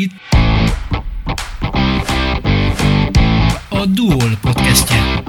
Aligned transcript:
itt 0.00 0.12
a 3.68 3.86
Duol 3.86 4.30
podcastje. 4.40 5.22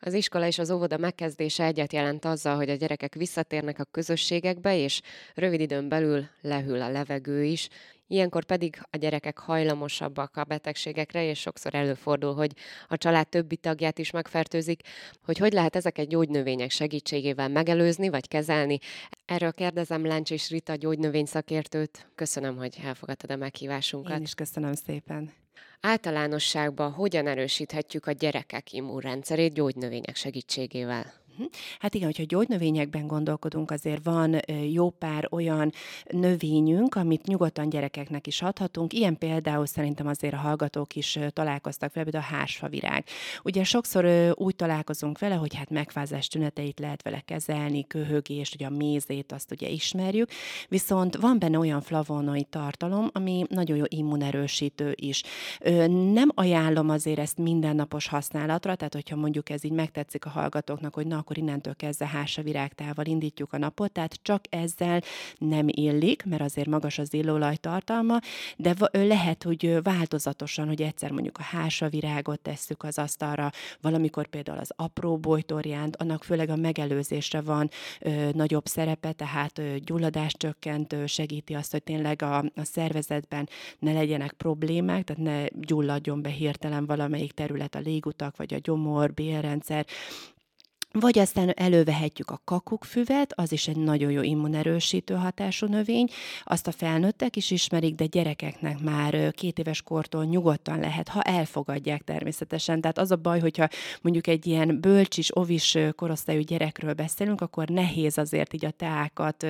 Az 0.00 0.14
iskola 0.14 0.46
és 0.46 0.58
az 0.58 0.70
óvoda 0.70 0.96
megkezdése 0.96 1.64
egyet 1.64 1.92
jelent 1.92 2.24
azzal, 2.24 2.56
hogy 2.56 2.70
a 2.70 2.74
gyerekek 2.74 3.14
visszatérnek 3.14 3.78
a 3.78 3.84
közösségekbe, 3.90 4.76
és 4.76 5.00
rövid 5.34 5.60
időn 5.60 5.88
belül 5.88 6.26
lehűl 6.40 6.82
a 6.82 6.90
levegő 6.90 7.44
is. 7.44 7.68
Ilyenkor 8.06 8.44
pedig 8.44 8.76
a 8.90 8.96
gyerekek 8.96 9.38
hajlamosabbak 9.38 10.36
a 10.36 10.44
betegségekre, 10.44 11.24
és 11.24 11.40
sokszor 11.40 11.74
előfordul, 11.74 12.34
hogy 12.34 12.52
a 12.88 12.96
család 12.96 13.28
többi 13.28 13.56
tagját 13.56 13.98
is 13.98 14.10
megfertőzik. 14.10 14.82
Hogy 15.24 15.38
hogy 15.38 15.52
lehet 15.52 15.76
ezeket 15.76 16.08
gyógynövények 16.08 16.70
segítségével 16.70 17.48
megelőzni 17.48 18.08
vagy 18.08 18.28
kezelni? 18.28 18.78
Erről 19.24 19.52
kérdezem 19.52 20.06
Láncs 20.06 20.30
és 20.30 20.50
Rita 20.50 20.74
gyógynövény 20.74 21.26
szakértőt. 21.26 22.10
Köszönöm, 22.14 22.56
hogy 22.56 22.78
elfogadtad 22.84 23.30
a 23.30 23.36
meghívásunkat. 23.36 24.16
Én 24.16 24.22
is 24.22 24.34
köszönöm 24.34 24.72
szépen. 24.72 25.32
Általánosságban 25.80 26.92
hogyan 26.92 27.26
erősíthetjük 27.26 28.06
a 28.06 28.12
gyerekek 28.12 28.72
immunrendszerét 28.72 29.52
gyógynövények 29.52 30.16
segítségével? 30.16 31.12
Mhm. 31.36 31.46
Hát 31.78 31.94
igen, 31.94 32.06
hogyha 32.06 32.24
gyógynövényekben 32.26 33.06
gondolkodunk, 33.06 33.70
azért 33.70 34.04
van 34.04 34.40
jó 34.70 34.90
pár 34.90 35.28
olyan 35.30 35.72
növényünk, 36.10 36.94
amit 36.94 37.26
nyugodtan 37.26 37.68
gyerekeknek 37.68 38.26
is 38.26 38.42
adhatunk. 38.42 38.92
Ilyen 38.92 39.18
például 39.18 39.66
szerintem 39.66 40.06
azért 40.06 40.34
a 40.34 40.36
hallgatók 40.36 40.94
is 40.94 41.18
találkoztak 41.28 41.94
vele, 41.94 42.10
például 42.10 42.32
a 42.32 42.36
hársfavirág. 42.36 43.04
Ugye 43.42 43.64
sokszor 43.64 44.34
úgy 44.34 44.56
találkozunk 44.56 45.18
vele, 45.18 45.34
hogy 45.34 45.54
hát 45.54 45.70
megfázás 45.70 46.26
tüneteit 46.28 46.80
lehet 46.80 47.02
vele 47.02 47.20
kezelni, 47.20 47.86
köhögést, 47.86 48.54
ugye 48.54 48.66
a 48.66 48.70
mézét, 48.70 49.32
azt 49.32 49.50
ugye 49.50 49.68
ismerjük, 49.68 50.30
viszont 50.68 51.16
van 51.16 51.38
benne 51.38 51.58
olyan 51.58 51.80
flavonoid 51.80 52.46
tartalom, 52.46 53.08
ami 53.12 53.44
nagyon 53.48 53.76
jó 53.76 53.84
immunerősítő 53.88 54.92
is. 54.94 55.22
Nem 56.12 56.28
ajánlom 56.34 56.88
azért 56.88 57.18
ezt 57.18 57.38
mindennapos 57.38 58.06
használatra, 58.06 58.74
tehát 58.74 58.94
hogyha 58.94 59.16
mondjuk 59.16 59.50
ez 59.50 59.64
így 59.64 59.72
megtetszik 59.72 60.24
a 60.24 60.30
hallgatóknak, 60.30 60.94
hogy 60.94 61.06
na, 61.06 61.21
akkor 61.22 61.38
innentől 61.38 61.76
kezdve 61.76 62.06
hása 62.06 62.42
virágtával 62.42 63.06
indítjuk 63.06 63.52
a 63.52 63.58
napot, 63.58 63.92
tehát 63.92 64.18
csak 64.22 64.44
ezzel 64.50 65.02
nem 65.38 65.66
illik, 65.68 66.24
mert 66.24 66.42
azért 66.42 66.68
magas 66.68 66.98
az 66.98 67.14
illóolaj 67.14 67.56
tartalma, 67.56 68.18
de 68.56 68.74
lehet, 68.92 69.42
hogy 69.42 69.82
változatosan, 69.82 70.66
hogy 70.66 70.82
egyszer 70.82 71.10
mondjuk 71.10 71.38
a 71.38 71.42
hása 71.42 71.88
virágot 71.88 72.40
tesszük 72.40 72.82
az 72.82 72.98
asztalra, 72.98 73.50
valamikor 73.80 74.26
például 74.26 74.58
az 74.58 74.72
apró 74.76 75.18
bojtorjánt, 75.18 75.96
annak 75.96 76.24
főleg 76.24 76.48
a 76.48 76.56
megelőzésre 76.56 77.40
van 77.40 77.70
ö, 78.00 78.30
nagyobb 78.32 78.66
szerepe, 78.66 79.12
tehát 79.12 79.58
ö, 79.58 79.76
gyulladást 79.78 80.36
csökkentő, 80.36 81.06
segíti 81.06 81.54
azt, 81.54 81.72
hogy 81.72 81.82
tényleg 81.82 82.22
a, 82.22 82.38
a 82.38 82.64
szervezetben 82.64 83.48
ne 83.78 83.92
legyenek 83.92 84.32
problémák, 84.32 85.04
tehát 85.04 85.22
ne 85.22 85.60
gyulladjon 85.60 86.22
be 86.22 86.28
hirtelen 86.28 86.86
valamelyik 86.86 87.32
terület, 87.32 87.74
a 87.74 87.78
légutak, 87.78 88.36
vagy 88.36 88.54
a 88.54 88.58
gyomor, 88.62 89.12
bélrendszer, 89.12 89.86
vagy 90.92 91.18
aztán 91.18 91.52
elővehetjük 91.56 92.30
a 92.30 92.40
kakukfüvet, 92.44 93.32
az 93.34 93.52
is 93.52 93.68
egy 93.68 93.76
nagyon 93.76 94.10
jó 94.10 94.22
immunerősítő 94.22 95.14
hatású 95.14 95.66
növény, 95.66 96.08
azt 96.44 96.66
a 96.66 96.72
felnőttek 96.72 97.36
is 97.36 97.50
ismerik, 97.50 97.94
de 97.94 98.06
gyerekeknek 98.06 98.80
már 98.80 99.30
két 99.30 99.58
éves 99.58 99.82
kortól 99.82 100.24
nyugodtan 100.24 100.78
lehet, 100.78 101.08
ha 101.08 101.22
elfogadják 101.22 102.02
természetesen. 102.02 102.80
Tehát 102.80 102.98
az 102.98 103.10
a 103.10 103.16
baj, 103.16 103.40
hogyha 103.40 103.68
mondjuk 104.02 104.26
egy 104.26 104.46
ilyen 104.46 104.80
bölcsis, 104.80 105.36
ovis 105.36 105.78
korosztályú 105.96 106.40
gyerekről 106.40 106.92
beszélünk, 106.92 107.40
akkor 107.40 107.68
nehéz 107.68 108.18
azért 108.18 108.54
így 108.54 108.64
a 108.64 108.70
teákat 108.70 109.46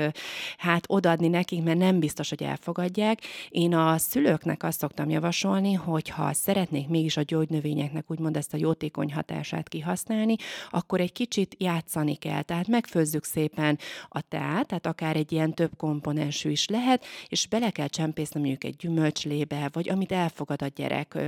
hát 0.57 0.85
odaadni 0.87 1.29
nekik, 1.29 1.63
mert 1.63 1.79
nem 1.79 1.99
biztos, 1.99 2.29
hogy 2.29 2.43
elfogadják. 2.43 3.21
Én 3.49 3.75
a 3.75 3.99
szülőknek 3.99 4.63
azt 4.63 4.79
szoktam 4.79 5.11
javasolni, 5.11 5.73
hogy 5.73 6.09
ha 6.09 6.33
szeretnék 6.33 6.89
mégis 6.89 7.17
a 7.17 7.23
gyógynövényeknek 7.23 8.11
úgymond 8.11 8.37
ezt 8.37 8.55
a 8.55 8.57
jótékony 8.57 9.13
hatását 9.13 9.69
kihasználni, 9.69 10.37
akkor 10.71 11.01
egy 11.01 11.13
kicsit 11.13 11.31
kicsit 11.33 11.55
játszani 11.59 12.15
kell. 12.15 12.43
Tehát 12.43 12.69
megfőzzük 12.69 13.25
szépen 13.25 13.79
a 14.09 14.21
teát, 14.21 14.67
tehát 14.67 14.87
akár 14.87 15.17
egy 15.17 15.33
ilyen 15.33 15.55
több 15.55 15.71
komponensű 15.77 16.51
is 16.51 16.69
lehet, 16.69 17.05
és 17.29 17.47
bele 17.47 17.71
kell 17.71 17.87
csempészni 17.87 18.41
mondjuk 18.41 18.65
egy 18.65 18.77
gyümölcslébe, 18.77 19.69
vagy 19.73 19.89
amit 19.89 20.13
elfogad 20.13 20.63
a 20.63 20.67
gyerek. 20.67 21.19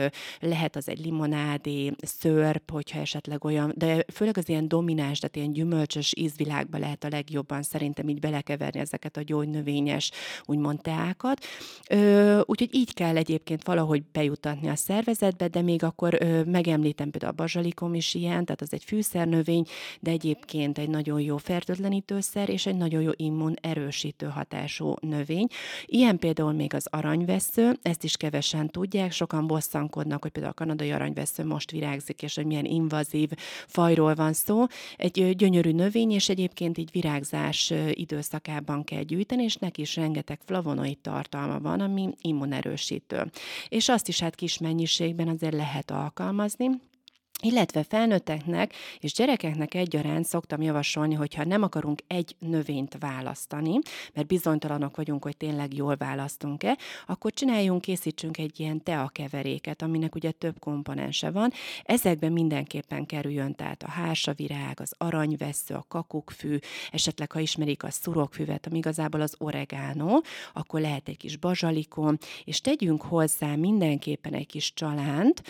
Lehet 0.41 0.77
az 0.77 0.89
egy 0.89 1.05
limonádé, 1.05 1.93
szörp, 2.03 2.71
hogyha 2.71 3.01
esetleg 3.01 3.45
olyan, 3.45 3.73
de 3.77 4.05
főleg 4.13 4.39
az 4.39 4.49
ilyen 4.49 4.69
domináns, 4.69 5.19
tehát 5.19 5.37
ilyen 5.37 5.53
gyümölcsös 5.53 6.13
ízvilágba 6.17 6.79
lehet 6.79 7.05
a 7.05 7.09
legjobban 7.09 7.63
szerintem 7.63 8.09
így 8.09 8.21
belekeverni 8.21 8.81
ezeket 8.81 9.17
a 9.17 9.23
gyógynövényes, 9.23 10.11
úgymond 10.45 10.81
teákat. 10.81 11.45
Úgyhogy 12.45 12.75
így 12.75 12.95
kell 12.95 13.17
egyébként 13.17 13.65
valahogy 13.65 14.03
bejutatni 14.13 14.69
a 14.69 14.77
szervezetbe, 14.77 15.49
de 15.49 15.63
még 15.63 15.83
akkor 15.83 16.19
megemlítem 16.47 17.11
például 17.11 17.33
a 17.33 17.37
bazsalikom 17.37 17.95
is 17.95 18.15
ilyen, 18.15 18.45
tehát 18.45 18.61
az 18.61 18.73
egy 18.73 18.85
fűszernövény, 18.85 19.65
de 20.01 20.11
egyébként 20.11 20.79
egy 20.79 20.89
nagyon 20.89 21.21
jó 21.21 21.37
fertőtlenítőszer 21.37 22.49
és 22.49 22.67
egy 22.67 22.77
nagyon 22.77 23.03
jó 23.03 23.11
immun 23.17 23.57
erősítő 23.61 24.27
hatású 24.27 24.95
növény. 25.01 25.47
Ilyen 25.87 26.19
például 26.19 26.53
még 26.53 26.75
az 26.75 26.87
aranyvesző, 26.91 27.79
ezt 27.83 28.05
is 28.05 28.17
kevesen 28.17 28.69
tudják, 28.71 29.13
sokan 29.13 29.47
bosszankodnak, 29.47 30.23
hogy 30.23 30.31
például 30.31 30.55
a 30.57 30.65
kanadai 30.65 30.91
aranyvesző 30.91 31.45
most 31.45 31.71
virágzik, 31.71 32.23
és 32.23 32.35
hogy 32.35 32.47
milyen 32.47 32.65
invazív 32.65 33.31
fajról 33.67 34.15
van 34.15 34.33
szó. 34.33 34.65
Egy 34.97 35.37
gyönyörű 35.37 35.73
növény, 35.73 36.11
és 36.11 36.29
egyébként 36.29 36.79
így 36.79 36.91
virágzás 36.93 37.73
időszakában 37.91 38.85
kell 38.85 39.03
gyűjteni, 39.03 39.43
és 39.43 39.57
neki 39.57 39.81
is 39.81 39.97
rengeteg 39.97 40.39
flavonoid 40.45 40.99
tartalma 40.99 41.61
van, 41.61 41.81
ami 41.81 42.09
immunerősítő. 42.21 43.31
És 43.69 43.89
azt 43.89 44.09
is 44.09 44.21
hát 44.21 44.35
kis 44.35 44.59
mennyiségben 44.59 45.29
azért 45.29 45.55
lehet 45.55 45.91
alkalmazni, 45.91 46.67
illetve 47.45 47.83
felnőtteknek 47.83 48.73
és 48.99 49.13
gyerekeknek 49.13 49.75
egyaránt 49.75 50.27
szoktam 50.27 50.63
javasolni, 50.63 51.15
hogyha 51.15 51.45
nem 51.45 51.63
akarunk 51.63 52.01
egy 52.07 52.37
növényt 52.39 52.97
választani, 52.99 53.79
mert 54.13 54.27
bizonytalanok 54.27 54.97
vagyunk, 54.97 55.23
hogy 55.23 55.37
tényleg 55.37 55.75
jól 55.75 55.97
választunk-e, 55.97 56.79
akkor 57.07 57.33
csináljunk, 57.33 57.81
készítsünk 57.81 58.39
egy 58.39 58.61
ilyen 58.61 58.83
teakeveréket, 58.83 59.83
aminek 59.83 60.15
ugye 60.15 60.31
több 60.31 60.59
komponense 60.59 61.31
van. 61.31 61.53
Ezekben 61.83 62.33
mindenképpen 62.33 63.07
kerüljön, 63.07 63.55
tehát 63.55 63.83
a 63.83 63.91
hársavirág, 63.91 64.81
az 64.81 64.95
aranyvesző, 64.99 65.75
a 65.75 65.85
kakukkfű, 65.89 66.59
esetleg 66.91 67.33
ha 67.33 67.39
ismerik 67.39 67.83
a 67.83 67.91
szurokfüvet, 67.91 68.67
ami 68.67 68.79
igazából 68.79 69.21
az 69.21 69.35
oregánó, 69.39 70.25
akkor 70.53 70.81
lehet 70.81 71.09
egy 71.09 71.17
kis 71.17 71.37
bazsalikon, 71.37 72.19
és 72.45 72.61
tegyünk 72.61 73.03
hozzá 73.03 73.55
mindenképpen 73.55 74.35
egy 74.35 74.47
kis 74.47 74.73
csalánt, 74.75 75.43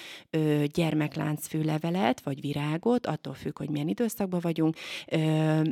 gyermekláncfűle 0.73 1.79
levelet 1.85 2.21
vagy 2.21 2.41
virágot, 2.41 3.07
attól 3.07 3.35
függ, 3.35 3.59
hogy 3.59 3.69
milyen 3.69 3.89
időszakban 3.89 4.41
vagyunk, 4.43 4.77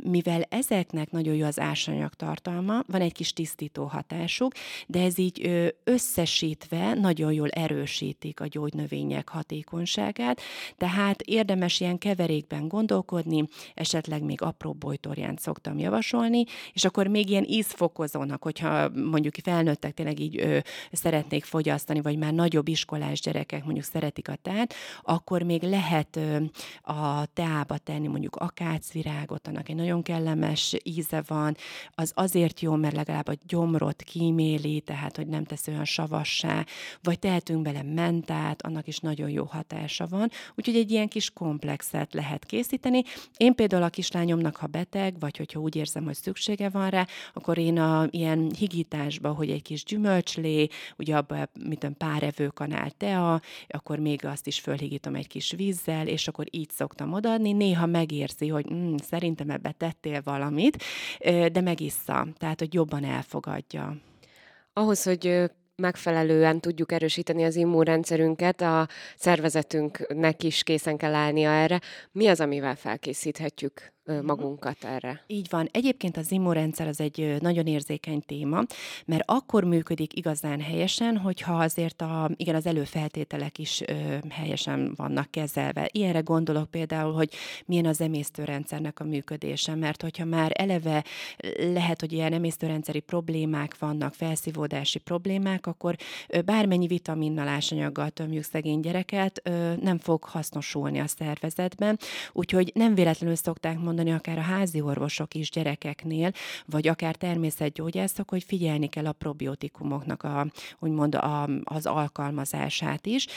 mivel 0.03 0.41
ezeknek 0.49 1.11
nagyon 1.11 1.35
jó 1.35 1.45
az 1.45 1.59
ásanyag 1.59 2.13
tartalma, 2.13 2.83
van 2.87 3.01
egy 3.01 3.13
kis 3.13 3.33
tisztító 3.33 3.83
hatásuk, 3.83 4.53
de 4.87 5.01
ez 5.01 5.17
így 5.17 5.71
összesítve 5.83 6.93
nagyon 6.93 7.33
jól 7.33 7.49
erősítik 7.49 8.39
a 8.39 8.47
gyógynövények 8.47 9.29
hatékonyságát, 9.29 10.41
tehát 10.77 11.21
érdemes 11.21 11.79
ilyen 11.79 11.97
keverékben 11.97 12.67
gondolkodni, 12.67 13.47
esetleg 13.73 14.23
még 14.23 14.41
apró 14.41 14.73
bojtorjánt 14.73 15.39
szoktam 15.39 15.77
javasolni, 15.77 16.43
és 16.73 16.85
akkor 16.85 17.07
még 17.07 17.29
ilyen 17.29 17.45
ízfokozónak, 17.47 18.43
hogyha 18.43 18.89
mondjuk 18.89 19.33
felnőttek 19.43 19.93
tényleg 19.93 20.19
így 20.19 20.39
ö, 20.39 20.57
szeretnék 20.91 21.43
fogyasztani, 21.43 22.01
vagy 22.01 22.17
már 22.17 22.33
nagyobb 22.33 22.67
iskolás 22.67 23.19
gyerekek 23.19 23.63
mondjuk 23.63 23.85
szeretik 23.85 24.29
a 24.29 24.35
tát, 24.41 24.73
akkor 25.01 25.41
még 25.41 25.61
lehet 25.61 26.02
lehet 26.11 26.51
a 26.81 27.25
teába 27.33 27.77
tenni 27.77 28.07
mondjuk 28.07 28.35
akácvirágot, 28.35 29.47
annak 29.47 29.69
egy 29.69 29.75
nagyon 29.75 30.01
kellemes 30.01 30.75
íze 30.83 31.23
van, 31.27 31.55
az 31.95 32.11
azért 32.15 32.59
jó, 32.59 32.75
mert 32.75 32.95
legalább 32.95 33.27
a 33.27 33.33
gyomrot 33.47 34.01
kíméli, 34.01 34.81
tehát 34.81 35.15
hogy 35.15 35.27
nem 35.27 35.43
tesz 35.43 35.67
olyan 35.67 35.85
savassá, 35.85 36.65
vagy 37.01 37.19
tehetünk 37.19 37.61
bele 37.61 37.83
mentát, 37.83 38.61
annak 38.61 38.87
is 38.87 38.97
nagyon 38.97 39.29
jó 39.29 39.43
hatása 39.43 40.07
van, 40.07 40.29
úgyhogy 40.55 40.75
egy 40.75 40.91
ilyen 40.91 41.07
kis 41.07 41.29
komplexet 41.29 42.13
lehet 42.13 42.45
készíteni. 42.45 43.03
Én 43.37 43.55
például 43.55 43.83
a 43.83 43.89
kislányomnak, 43.89 44.55
ha 44.55 44.67
beteg, 44.67 45.19
vagy 45.19 45.37
hogyha 45.37 45.59
úgy 45.59 45.75
érzem, 45.75 46.03
hogy 46.03 46.15
szüksége 46.15 46.69
van 46.69 46.89
rá, 46.89 47.07
akkor 47.33 47.57
én 47.57 47.79
a 47.79 48.07
ilyen 48.09 48.51
higításba, 48.57 49.31
hogy 49.33 49.49
egy 49.49 49.61
kis 49.61 49.83
gyümölcslé, 49.83 50.67
ugye 50.97 51.15
abban, 51.15 51.49
mit 51.63 51.87
pár 51.97 52.23
evőkanál 52.23 52.91
tea, 52.91 53.41
akkor 53.67 53.99
még 53.99 54.25
azt 54.25 54.47
is 54.47 54.59
fölhigítom 54.59 55.15
egy 55.15 55.27
kis 55.27 55.51
víz 55.51 55.82
vízzel, 55.85 56.07
és 56.07 56.27
akkor 56.27 56.45
így 56.51 56.69
szoktam 56.69 57.13
odaadni. 57.13 57.51
Néha 57.51 57.85
megérzi, 57.85 58.47
hogy 58.47 58.73
mm, 58.73 58.95
szerintem 58.95 59.49
ebbe 59.49 59.71
tettél 59.71 60.21
valamit, 60.23 60.83
de 61.51 61.61
megissza, 61.61 62.27
tehát 62.37 62.59
hogy 62.59 62.73
jobban 62.73 63.03
elfogadja. 63.03 63.97
Ahhoz, 64.73 65.03
hogy 65.03 65.51
megfelelően 65.75 66.59
tudjuk 66.59 66.91
erősíteni 66.91 67.43
az 67.43 67.55
immunrendszerünket, 67.55 68.61
a 68.61 68.87
szervezetünknek 69.15 70.43
is 70.43 70.63
készen 70.63 70.97
kell 70.97 71.13
állnia 71.13 71.49
erre. 71.49 71.79
Mi 72.11 72.27
az, 72.27 72.39
amivel 72.39 72.75
felkészíthetjük. 72.75 73.92
Magunkat 74.21 74.83
erre. 74.83 75.23
Így 75.27 75.47
van. 75.49 75.69
Egyébként 75.71 76.17
az 76.17 76.31
immunrendszer 76.31 76.87
az 76.87 76.99
egy 76.99 77.35
nagyon 77.39 77.65
érzékeny 77.65 78.21
téma, 78.21 78.63
mert 79.05 79.23
akkor 79.25 79.63
működik 79.63 80.17
igazán 80.17 80.61
helyesen, 80.61 81.17
hogyha 81.17 81.53
azért 81.53 82.01
a, 82.01 82.29
igen, 82.35 82.55
az 82.55 82.65
előfeltételek 82.65 83.57
is 83.57 83.81
ö, 83.81 83.93
helyesen 84.29 84.93
vannak 84.95 85.31
kezelve. 85.31 85.89
Ilyenre 85.91 86.19
gondolok 86.19 86.71
például, 86.71 87.13
hogy 87.13 87.29
milyen 87.65 87.85
az 87.85 88.01
emésztőrendszernek 88.01 88.99
a 88.99 89.03
működése, 89.03 89.75
mert 89.75 90.01
hogyha 90.01 90.25
már 90.25 90.51
eleve 90.53 91.03
lehet, 91.57 91.99
hogy 91.99 92.11
ilyen 92.11 92.33
emésztőrendszeri 92.33 92.99
problémák 92.99 93.77
vannak, 93.77 94.13
felszívódási 94.13 94.99
problémák, 94.99 95.67
akkor 95.67 95.95
bármennyi 96.45 96.87
vitaminnal, 96.87 97.47
ásanyaggal 97.47 98.09
tömjük 98.09 98.43
szegény 98.43 98.79
gyereket, 98.79 99.41
nem 99.81 99.97
fog 99.97 100.23
hasznosulni 100.23 100.99
a 100.99 101.07
szervezetben. 101.07 101.99
Úgyhogy 102.31 102.71
nem 102.73 102.95
véletlenül 102.95 103.35
szokták 103.35 103.73
mondani 103.73 103.91
akár 103.99 104.37
a 104.37 104.41
házi 104.41 104.81
orvosok 104.81 105.33
is 105.33 105.49
gyerekeknél, 105.49 106.31
vagy 106.65 106.87
akár 106.87 107.15
természetgyógyászok, 107.15 108.29
hogy 108.29 108.43
figyelni 108.43 108.87
kell 108.87 109.05
a 109.05 109.11
probiotikumoknak 109.11 110.23
a, 110.23 110.47
úgymond 110.79 111.15
a, 111.15 111.49
az 111.63 111.85
alkalmazását 111.85 113.05
is. 113.05 113.27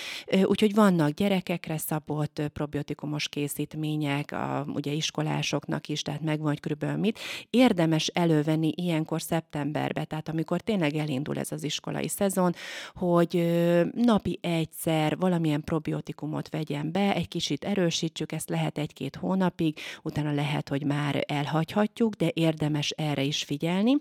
Úgyhogy 0.44 0.74
vannak 0.74 1.10
gyerekekre 1.10 1.78
szabott 1.78 2.42
probiotikumos 2.52 3.28
készítmények, 3.28 4.32
a, 4.32 4.66
ugye 4.74 4.92
iskolásoknak 4.92 5.88
is, 5.88 6.02
tehát 6.02 6.20
megvan, 6.20 6.48
hogy 6.48 6.60
körülbelül 6.60 6.96
mit. 6.96 7.18
Érdemes 7.50 8.06
elővenni 8.06 8.72
ilyenkor 8.74 9.22
szeptemberbe, 9.22 10.04
tehát 10.04 10.28
amikor 10.28 10.60
tényleg 10.60 10.94
elindul 10.94 11.38
ez 11.38 11.52
az 11.52 11.62
iskolai 11.62 12.08
szezon, 12.08 12.54
hogy 12.94 13.44
napi 13.92 14.38
egyszer 14.42 15.16
valamilyen 15.16 15.64
probiotikumot 15.64 16.48
vegyen 16.48 16.92
be, 16.92 17.14
egy 17.14 17.28
kicsit 17.28 17.64
erősítsük, 17.64 18.32
ezt 18.32 18.48
lehet 18.48 18.78
egy-két 18.78 19.16
hónapig, 19.16 19.78
utána 20.02 20.32
lehet, 20.32 20.45
hogy 20.68 20.84
már 20.84 21.24
elhagyhatjuk, 21.26 22.14
de 22.14 22.30
érdemes 22.34 22.90
erre 22.90 23.22
is 23.22 23.42
figyelni. 23.42 23.96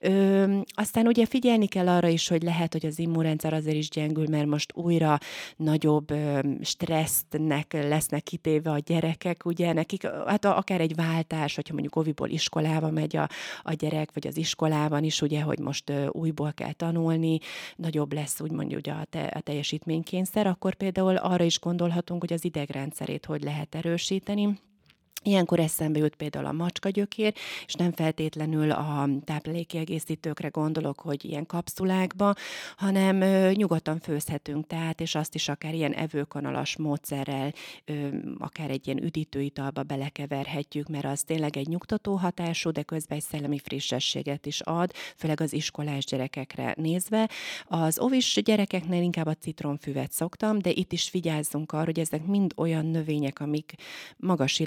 Ö, 0.00 0.58
aztán 0.68 1.06
ugye 1.06 1.26
figyelni 1.26 1.66
kell 1.66 1.88
arra 1.88 2.08
is, 2.08 2.28
hogy 2.28 2.42
lehet, 2.42 2.72
hogy 2.72 2.86
az 2.86 2.98
immunrendszer 2.98 3.52
azért 3.52 3.76
is 3.76 3.88
gyengül, 3.88 4.26
mert 4.28 4.46
most 4.46 4.72
újra 4.74 5.18
nagyobb 5.56 6.10
ö, 6.10 6.38
stressznek 6.62 7.72
lesznek 7.72 8.22
kitéve 8.22 8.70
a 8.70 8.78
gyerekek, 8.78 9.44
ugye 9.44 9.72
nekik, 9.72 10.06
hát 10.26 10.44
akár 10.44 10.80
egy 10.80 10.94
váltás, 10.94 11.54
hogyha 11.54 11.72
mondjuk 11.72 11.96
oviból 11.96 12.28
iskolába 12.28 12.90
megy 12.90 13.16
a, 13.16 13.28
a 13.62 13.72
gyerek, 13.72 14.10
vagy 14.14 14.26
az 14.26 14.36
iskolában 14.36 15.04
is, 15.04 15.22
ugye, 15.22 15.40
hogy 15.40 15.58
most 15.58 15.90
ö, 15.90 16.06
újból 16.06 16.52
kell 16.52 16.72
tanulni, 16.72 17.38
nagyobb 17.76 18.12
lesz 18.12 18.40
úgymond 18.40 18.74
ugye 18.74 18.92
a, 18.92 19.04
te, 19.10 19.22
a 19.22 19.40
teljesítménykényszer, 19.40 20.46
akkor 20.46 20.74
például 20.74 21.16
arra 21.16 21.44
is 21.44 21.60
gondolhatunk, 21.60 22.20
hogy 22.20 22.32
az 22.32 22.44
idegrendszerét 22.44 23.24
hogy 23.24 23.42
lehet 23.42 23.74
erősíteni 23.74 24.58
Ilyenkor 25.22 25.58
eszembe 25.58 25.98
jut 25.98 26.14
például 26.14 26.46
a 26.46 26.52
macskagyökér, 26.52 27.34
és 27.66 27.74
nem 27.74 27.92
feltétlenül 27.92 28.70
a 28.70 29.08
táplálékkiegészítőkre 29.24 30.48
gondolok, 30.48 31.00
hogy 31.00 31.24
ilyen 31.24 31.46
kapszulákba, 31.46 32.34
hanem 32.76 33.20
ö, 33.20 33.50
nyugodtan 33.52 34.00
főzhetünk 34.00 34.66
tehát, 34.66 35.00
és 35.00 35.14
azt 35.14 35.34
is 35.34 35.48
akár 35.48 35.74
ilyen 35.74 35.92
evőkanalas 35.92 36.76
módszerrel, 36.76 37.52
ö, 37.84 38.08
akár 38.38 38.70
egy 38.70 38.86
ilyen 38.86 39.02
üdítőitalba 39.02 39.82
belekeverhetjük, 39.82 40.88
mert 40.88 41.04
az 41.04 41.22
tényleg 41.22 41.56
egy 41.56 41.68
nyugtató 41.68 42.14
hatású, 42.14 42.70
de 42.70 42.82
közben 42.82 43.18
egy 43.18 43.24
szellemi 43.24 43.58
frissességet 43.58 44.46
is 44.46 44.60
ad, 44.60 44.92
főleg 45.16 45.40
az 45.40 45.52
iskolás 45.52 46.04
gyerekekre 46.04 46.74
nézve. 46.76 47.28
Az 47.66 47.98
ovis 47.98 48.40
gyerekeknél 48.44 49.02
inkább 49.02 49.26
a 49.26 49.34
citromfüvet 49.34 50.12
szoktam, 50.12 50.58
de 50.58 50.70
itt 50.70 50.92
is 50.92 51.10
vigyázzunk 51.10 51.72
arra, 51.72 51.84
hogy 51.84 52.00
ezek 52.00 52.24
mind 52.24 52.52
olyan 52.56 52.86
növények, 52.86 53.40
amik 53.40 53.74
magas 54.16 54.58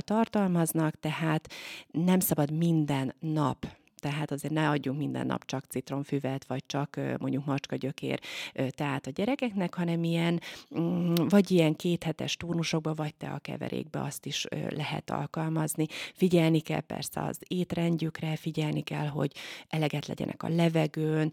tartalmaznak, 0.00 1.00
tehát 1.00 1.52
nem 1.90 2.20
szabad 2.20 2.50
minden 2.50 3.14
nap 3.18 3.66
tehát 4.00 4.30
azért 4.30 4.52
ne 4.52 4.68
adjunk 4.68 4.98
minden 4.98 5.26
nap 5.26 5.44
csak 5.44 5.64
citromfüvet, 5.68 6.44
vagy 6.46 6.62
csak 6.66 7.00
mondjuk 7.18 7.44
macskagyökér 7.44 8.20
tehát 8.68 9.06
a 9.06 9.10
gyerekeknek, 9.10 9.74
hanem 9.74 10.04
ilyen, 10.04 10.40
mm, 10.78 11.14
vagy 11.14 11.50
ilyen 11.50 11.76
kéthetes 11.76 12.36
turnusokba, 12.36 12.94
vagy 12.94 13.14
te 13.14 13.28
a 13.28 13.38
keverékbe 13.38 14.00
azt 14.00 14.26
is 14.26 14.46
lehet 14.68 15.10
alkalmazni. 15.10 15.86
Figyelni 16.14 16.60
kell 16.60 16.80
persze 16.80 17.22
az 17.22 17.38
étrendjükre, 17.48 18.36
figyelni 18.36 18.82
kell, 18.82 19.06
hogy 19.06 19.32
eleget 19.68 20.06
legyenek 20.06 20.42
a 20.42 20.48
levegőn, 20.48 21.32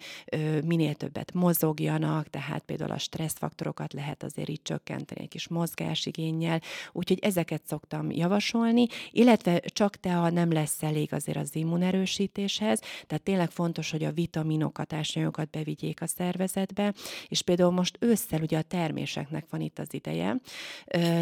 minél 0.64 0.94
többet 0.94 1.34
mozogjanak, 1.34 2.30
tehát 2.30 2.64
például 2.64 2.92
a 2.92 2.98
stresszfaktorokat 2.98 3.94
lehet 3.94 4.24
azért 4.24 4.50
így 4.50 4.62
csökkenteni 4.62 5.22
egy 5.22 5.28
kis 5.28 5.48
mozgásigényel, 5.48 6.62
úgyhogy 6.92 7.20
ezeket 7.22 7.62
szoktam 7.66 8.12
javasolni, 8.12 8.88
illetve 9.12 9.60
csak 9.60 9.96
te, 9.96 10.14
ha 10.14 10.30
nem 10.30 10.52
lesz 10.52 10.84
elég 10.84 11.14
azért 11.14 11.38
az 11.38 11.56
immunerősítés, 11.56 12.53
étkezéshez, 12.62 12.80
tehát 13.08 13.24
tényleg 13.24 13.52
fontos, 13.52 13.92
hogy 13.92 14.04
a 14.04 14.12
vitaminokat, 14.12 14.94
ásványokat 14.94 15.50
bevigyék 15.50 16.02
a 16.02 16.08
szervezetbe, 16.08 16.94
és 17.28 17.42
például 17.42 17.72
most 17.72 17.98
ősszel 18.00 18.42
ugye 18.42 18.58
a 18.58 18.62
terméseknek 18.62 19.46
van 19.50 19.62
itt 19.62 19.80
az 19.80 19.94
ideje. 19.94 20.36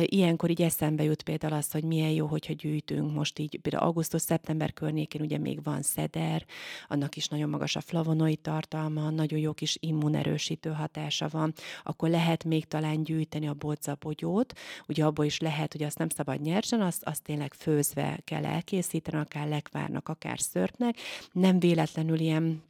Ilyenkor 0.01 0.49
így 0.49 0.61
eszembe 0.61 1.03
jut 1.03 1.23
például 1.23 1.53
az, 1.53 1.71
hogy 1.71 1.83
milyen 1.83 2.09
jó, 2.09 2.25
hogyha 2.25 2.53
gyűjtünk 2.53 3.13
most 3.13 3.39
így, 3.39 3.59
például 3.61 3.83
augusztus-szeptember 3.83 4.73
környékén 4.73 5.21
ugye 5.21 5.37
még 5.37 5.63
van 5.63 5.81
szeder, 5.81 6.45
annak 6.87 7.15
is 7.15 7.27
nagyon 7.27 7.49
magas 7.49 7.75
a 7.75 7.81
flavonoid 7.81 8.39
tartalma, 8.39 9.09
nagyon 9.09 9.39
jó 9.39 9.53
kis 9.53 9.77
immunerősítő 9.79 10.69
hatása 10.69 11.27
van, 11.31 11.53
akkor 11.83 12.09
lehet 12.09 12.43
még 12.43 12.65
talán 12.65 13.03
gyűjteni 13.03 13.47
a 13.47 13.53
bodzabogyót, 13.53 14.53
ugye 14.87 15.05
abból 15.05 15.25
is 15.25 15.39
lehet, 15.39 15.71
hogy 15.71 15.83
azt 15.83 15.97
nem 15.97 16.09
szabad 16.09 16.41
nyersen, 16.41 16.81
azt, 16.81 17.03
azt 17.03 17.23
tényleg 17.23 17.53
főzve 17.53 18.19
kell 18.23 18.45
elkészíteni, 18.45 19.17
akár 19.17 19.47
lekvárnak, 19.47 20.09
akár 20.09 20.39
szörpnek, 20.39 20.97
nem 21.31 21.59
véletlenül 21.59 22.19
ilyen 22.19 22.63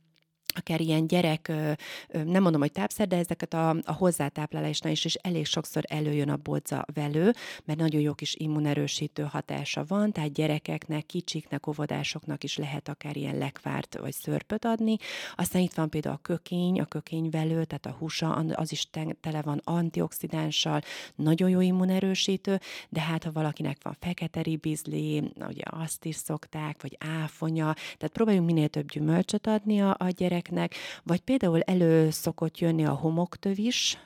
akár 0.56 0.82
ilyen 0.82 1.08
gyerek, 1.08 1.52
nem 2.08 2.42
mondom, 2.42 2.62
hogy 2.62 2.72
tápszer, 2.72 3.08
de 3.08 3.18
ezeket 3.18 3.54
a, 3.54 3.70
a 3.70 3.94
hozzátáplálásnál 3.94 4.92
is, 4.92 5.06
is 5.06 5.14
elég 5.14 5.46
sokszor 5.46 5.84
előjön 5.88 6.30
a 6.30 6.38
bodza 6.38 6.86
velő, 6.94 7.34
mert 7.66 7.80
nagyon 7.80 8.02
jó 8.02 8.14
kis 8.14 8.36
immunerősítő 8.36 9.24
hatása 9.24 9.86
van, 9.88 10.12
tehát 10.12 10.34
gyerekeknek, 10.34 11.06
kicsiknek, 11.06 11.68
óvodásoknak 11.68 12.44
is 12.44 12.58
lehet 12.58 12.90
akár 12.90 13.18
ilyen 13.18 13.38
lekvárt 13.38 13.98
vagy 13.98 14.14
szörpöt 14.14 14.66
adni. 14.66 14.98
Aztán 15.36 15.62
itt 15.62 15.74
van 15.74 15.90
például 15.90 16.16
a 16.16 16.22
kökény, 16.22 16.80
a 16.80 16.86
kökényvelő, 16.86 17.66
tehát 17.66 17.86
a 17.86 17.96
húsa, 18.00 18.30
az 18.34 18.72
is 18.72 18.90
tele 19.22 19.42
van 19.42 19.62
antioxidánssal, 19.64 20.82
nagyon 21.16 21.50
jó 21.50 21.62
immunerősítő, 21.62 22.60
de 22.90 23.02
hát 23.02 23.24
ha 23.24 23.32
valakinek 23.32 23.78
van 23.84 23.98
fekete 24.00 24.42
ribizli, 24.42 25.32
ugye 25.48 25.64
azt 25.66 26.06
is 26.06 26.16
szokták, 26.16 26.82
vagy 26.82 26.98
áfonya, 27.00 27.74
tehát 27.74 28.14
próbáljunk 28.14 28.46
minél 28.46 28.68
több 28.68 28.90
gyümölcsöt 28.92 29.48
adni 29.48 29.82
a, 29.82 29.96
a 30.00 30.10
gyerek 30.10 30.41
gyereknek, 30.42 30.76
vagy 31.04 31.20
például 31.20 31.62
elő 31.62 32.10
szokott 32.10 32.60
jönni 32.60 32.86
a 32.86 32.94
homoktöv 32.94 33.60
is, 33.60 33.98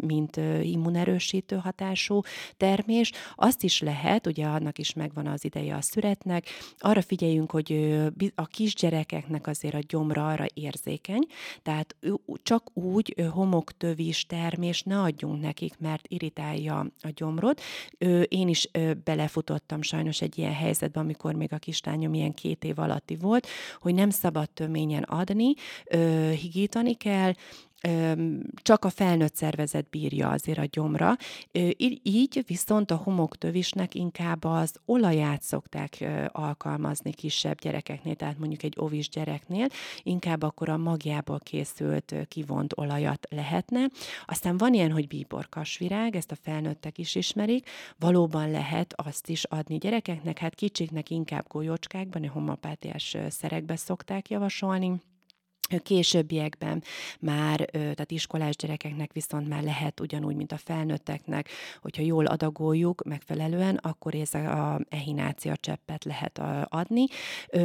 mint 0.00 0.40
immunerősítő 0.62 1.56
hatású 1.56 2.20
termés. 2.56 3.12
Azt 3.34 3.62
is 3.62 3.80
lehet, 3.80 4.26
ugye 4.26 4.46
annak 4.46 4.78
is 4.78 4.92
megvan 4.92 5.26
az 5.26 5.44
ideje 5.44 5.74
a 5.74 5.80
szüretnek, 5.80 6.46
arra 6.78 7.02
figyeljünk, 7.02 7.50
hogy 7.50 7.98
a 8.34 8.46
kisgyerekeknek 8.46 9.46
azért 9.46 9.74
a 9.74 9.80
gyomra 9.88 10.28
arra 10.28 10.46
érzékeny, 10.54 11.26
tehát 11.62 11.96
csak 12.42 12.76
úgy 12.76 13.14
homoktövis 13.32 14.26
termés 14.26 14.82
ne 14.82 15.00
adjunk 15.00 15.40
nekik, 15.40 15.78
mert 15.78 16.06
irritálja 16.08 16.78
a 16.78 17.08
gyomrot. 17.14 17.60
Én 18.28 18.48
is 18.48 18.70
belefutottam 19.04 19.82
sajnos 19.82 20.20
egy 20.20 20.38
ilyen 20.38 20.54
helyzetbe, 20.54 21.00
amikor 21.00 21.34
még 21.34 21.52
a 21.52 21.58
kislányom 21.58 22.14
ilyen 22.14 22.34
két 22.34 22.64
év 22.64 22.78
alatti 22.78 23.16
volt, 23.16 23.46
hogy 23.80 23.94
nem 23.94 24.10
szabad 24.10 24.50
töményen 24.50 25.02
adni, 25.02 25.52
ö, 25.84 26.30
higítani 26.30 26.94
kell, 26.94 27.32
csak 28.54 28.84
a 28.84 28.90
felnőtt 28.90 29.34
szervezet 29.34 29.90
bírja 29.90 30.28
azért 30.28 30.58
a 30.58 30.68
gyomra. 30.70 31.16
Így 32.02 32.44
viszont 32.46 32.90
a 32.90 32.96
homoktövisnek 32.96 33.94
inkább 33.94 34.44
az 34.44 34.74
olaját 34.84 35.42
szokták 35.42 36.04
alkalmazni 36.32 37.12
kisebb 37.12 37.60
gyerekeknél, 37.60 38.14
tehát 38.14 38.38
mondjuk 38.38 38.62
egy 38.62 38.74
ovis 38.76 39.08
gyereknél, 39.08 39.66
inkább 40.02 40.42
akkor 40.42 40.68
a 40.68 40.76
magjából 40.76 41.38
készült 41.38 42.14
kivont 42.28 42.72
olajat 42.76 43.26
lehetne. 43.30 43.86
Aztán 44.26 44.56
van 44.56 44.74
ilyen, 44.74 44.92
hogy 44.92 45.06
bíborkasvirág, 45.06 46.16
ezt 46.16 46.30
a 46.30 46.36
felnőttek 46.42 46.98
is 46.98 47.14
ismerik, 47.14 47.68
valóban 47.98 48.50
lehet 48.50 48.94
azt 48.96 49.28
is 49.28 49.44
adni 49.44 49.78
gyerekeknek, 49.78 50.38
hát 50.38 50.54
kicsiknek 50.54 51.10
inkább 51.10 51.44
golyócskákban, 51.48 52.24
a 52.24 52.30
homopátiás 52.30 53.16
szerekbe 53.28 53.76
szokták 53.76 54.30
javasolni, 54.30 55.00
Későbbiekben 55.78 56.82
már, 57.20 57.64
tehát 57.70 58.10
iskolás 58.10 58.56
gyerekeknek 58.56 59.12
viszont 59.12 59.48
már 59.48 59.62
lehet 59.62 60.00
ugyanúgy, 60.00 60.36
mint 60.36 60.52
a 60.52 60.56
felnőtteknek, 60.56 61.48
hogyha 61.82 62.02
jól 62.02 62.26
adagoljuk 62.26 63.02
megfelelően, 63.04 63.76
akkor 63.76 64.14
ez 64.14 64.34
a 64.34 64.80
ehinácia 64.88 65.56
cseppet 65.56 66.04
lehet 66.04 66.40
adni. 66.64 67.04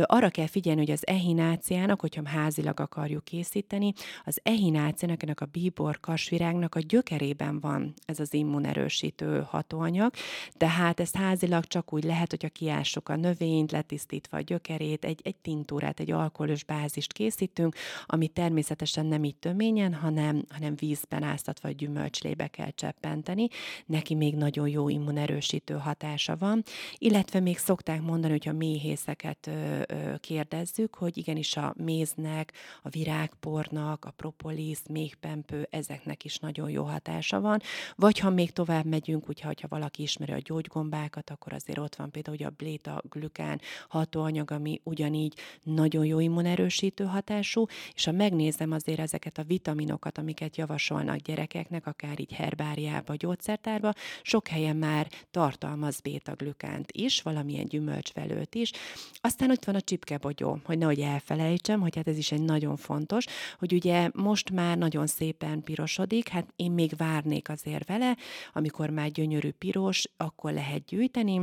Arra 0.02 0.30
kell 0.30 0.48
figyelni, 0.48 0.80
hogy 0.80 0.92
az 0.92 1.08
ehináciának, 1.08 2.02
hogyha 2.02 2.28
házilag 2.28 2.80
akarjuk 2.80 3.24
készíteni, 3.24 3.94
az 4.26 4.40
ehináciának, 4.44 5.24
ennek 5.24 5.42
a 5.42 5.46
bíbor 5.46 6.00
kasvirágnak 6.00 6.76
a 6.76 6.80
gyökerében 6.80 7.60
van 7.60 7.94
ez 8.06 8.20
az 8.20 8.34
immunerősítő 8.34 9.46
hatóanyag, 9.50 10.14
tehát 10.58 11.00
ezt 11.00 11.16
házilag 11.16 11.66
csak 11.66 11.94
úgy 11.94 12.04
lehet, 12.04 12.30
hogyha 12.30 12.50
kiássuk 12.50 13.10
a 13.10 13.16
növényt, 13.16 13.72
letisztítva 13.72 14.38
a 14.38 14.42
gyökerét, 14.42 15.06
egy, 15.06 15.20
egy 15.24 15.36
tintúrát, 15.36 16.00
egy 16.00 16.12
alkoholos 16.12 16.64
bázist 16.64 17.14
készítünk, 17.14 17.76
ami 18.06 18.28
természetesen 18.28 19.06
nem 19.06 19.24
így 19.24 19.36
töményen, 19.36 19.94
hanem, 19.94 20.46
hanem 20.50 20.76
vízben 20.76 21.24
áztatva 21.24 21.66
vagy 21.66 21.76
gyümölcslébe 21.76 22.48
kell 22.48 22.72
cseppenteni. 22.72 23.48
Neki 23.86 24.16
még 24.16 24.36
nagyon 24.36 24.68
jó 24.68 24.90
immunerősítő 24.90 25.74
hatása 25.74 26.38
van, 26.38 26.64
illetve 26.98 27.40
még 27.40 27.58
szokták 27.58 28.02
mondani, 28.02 28.32
hogy 28.32 28.48
a 28.48 28.54
méhészeket 28.54 29.48
ö, 29.48 29.82
ö, 29.88 30.18
kérdezzük, 30.20 30.96
hogy 30.96 31.18
igenis 31.18 31.58
a 31.58 31.74
méznek, 31.78 32.54
a 32.82 32.90
virágpornak, 32.90 34.06
a 34.06 34.12
propolis, 34.12 34.80
méhpempő, 34.90 35.68
ezeknek 35.70 36.26
is 36.26 36.38
nagyon 36.38 36.70
jó 36.70 36.84
hatása 36.84 37.42
van. 37.42 37.62
Vagy 37.96 38.20
ha 38.20 38.30
még 38.30 38.52
tovább 38.52 38.86
megyünk, 38.86 39.26
hogyha, 39.26 39.48
hogyha 39.48 39.68
valaki 39.68 40.02
ismeri 40.02 40.32
a 40.32 40.40
gyógygombákat, 40.44 41.30
akkor 41.30 41.54
azért 41.54 41.78
ott 41.78 41.96
van 41.96 42.12
például 42.12 42.44
a 42.46 42.50
bléta 42.50 43.04
glükán 43.10 43.62
hatóanyag, 43.88 44.52
ami 44.52 44.82
ugyanígy 44.84 45.40
nagyon 45.64 46.06
jó 46.06 46.20
immunerősítő 46.20 47.04
hatású, 47.04 47.66
és 47.94 48.06
ha 48.06 48.12
megnézem 48.12 48.72
azért 48.72 49.00
ezeket 49.00 49.38
a 49.38 49.44
vitaminokat, 49.44 50.18
amiket 50.18 50.58
javasolnak 50.58 51.18
gyerekeknek, 51.18 51.88
akár 51.88 52.20
így 52.20 52.34
herbáriába, 52.34 53.16
gyógyszertárba, 53.16 53.94
sok 54.22 54.48
helyen 54.48 54.76
már 54.76 55.08
tartalmaz 55.32 56.00
bétaglükánt 56.00 56.92
is, 56.92 57.22
valamilyen 57.22 57.66
gyümölcsvelőt 57.66 58.56
is. 58.56 58.72
Aztán 59.14 59.52
ott 59.52 59.66
van 59.66 59.76
a 59.76 59.82
csipkebogyó, 59.82 60.60
hogy 60.64 60.78
nehogy 60.78 61.00
elfelejtsem, 61.00 61.82
hogy 61.82 61.96
hát 61.96 62.08
ez 62.08 62.18
is 62.18 62.32
egy 62.32 62.42
nagyon 62.42 62.76
fontos, 62.76 63.26
hogy 63.60 63.74
ugye 63.74 64.10
most 64.14 64.52
már 64.52 64.78
nagyon 64.78 65.08
szépen 65.08 65.64
pirosodik, 65.64 66.28
hát 66.28 66.54
én 66.56 66.72
még 66.72 66.92
várnék 66.98 67.50
azért 67.50 67.88
vele, 67.88 68.18
amikor 68.54 68.90
már 68.90 69.12
gyönyörű 69.12 69.52
piros, 69.52 70.04
akkor 70.18 70.54
lehet 70.54 70.86
gyűjteni, 70.86 71.42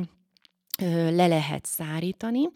le 0.90 1.26
lehet 1.26 1.66
szárítani. 1.66 2.48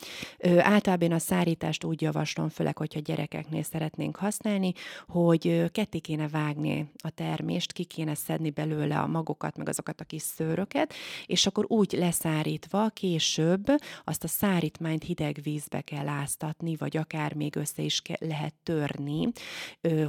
Általában 0.59 1.13
a 1.13 1.19
szárítást 1.19 1.85
úgy 1.85 2.03
javaslom, 2.03 2.49
főleg, 2.49 2.77
hogyha 2.77 3.01
gyerekeknél 3.01 3.63
szeretnénk 3.63 4.17
használni, 4.17 4.73
hogy 5.09 5.71
ketté 5.73 5.99
kéne 5.99 6.29
vágni 6.29 6.91
a 7.03 7.11
termést, 7.11 7.73
ki 7.73 7.85
kéne 7.85 8.15
szedni 8.15 8.51
belőle 8.51 8.99
a 8.99 9.07
magokat, 9.07 9.57
meg 9.57 9.69
azokat 9.69 10.01
a 10.01 10.05
kis 10.05 10.23
szőröket, 10.23 10.95
és 11.27 11.47
akkor 11.47 11.65
úgy 11.69 11.93
leszárítva 11.93 12.89
később 12.89 13.65
azt 14.05 14.25
a 14.25 14.29
szárítmányt 14.29 15.05
hideg 15.05 15.39
vízbe 15.43 15.81
kell 15.81 16.09
áztatni, 16.09 16.77
vagy 16.77 16.97
akár 16.97 17.35
még 17.35 17.57
össze 17.57 17.83
is 17.83 18.03
lehet 18.19 18.55
törni, 18.63 19.29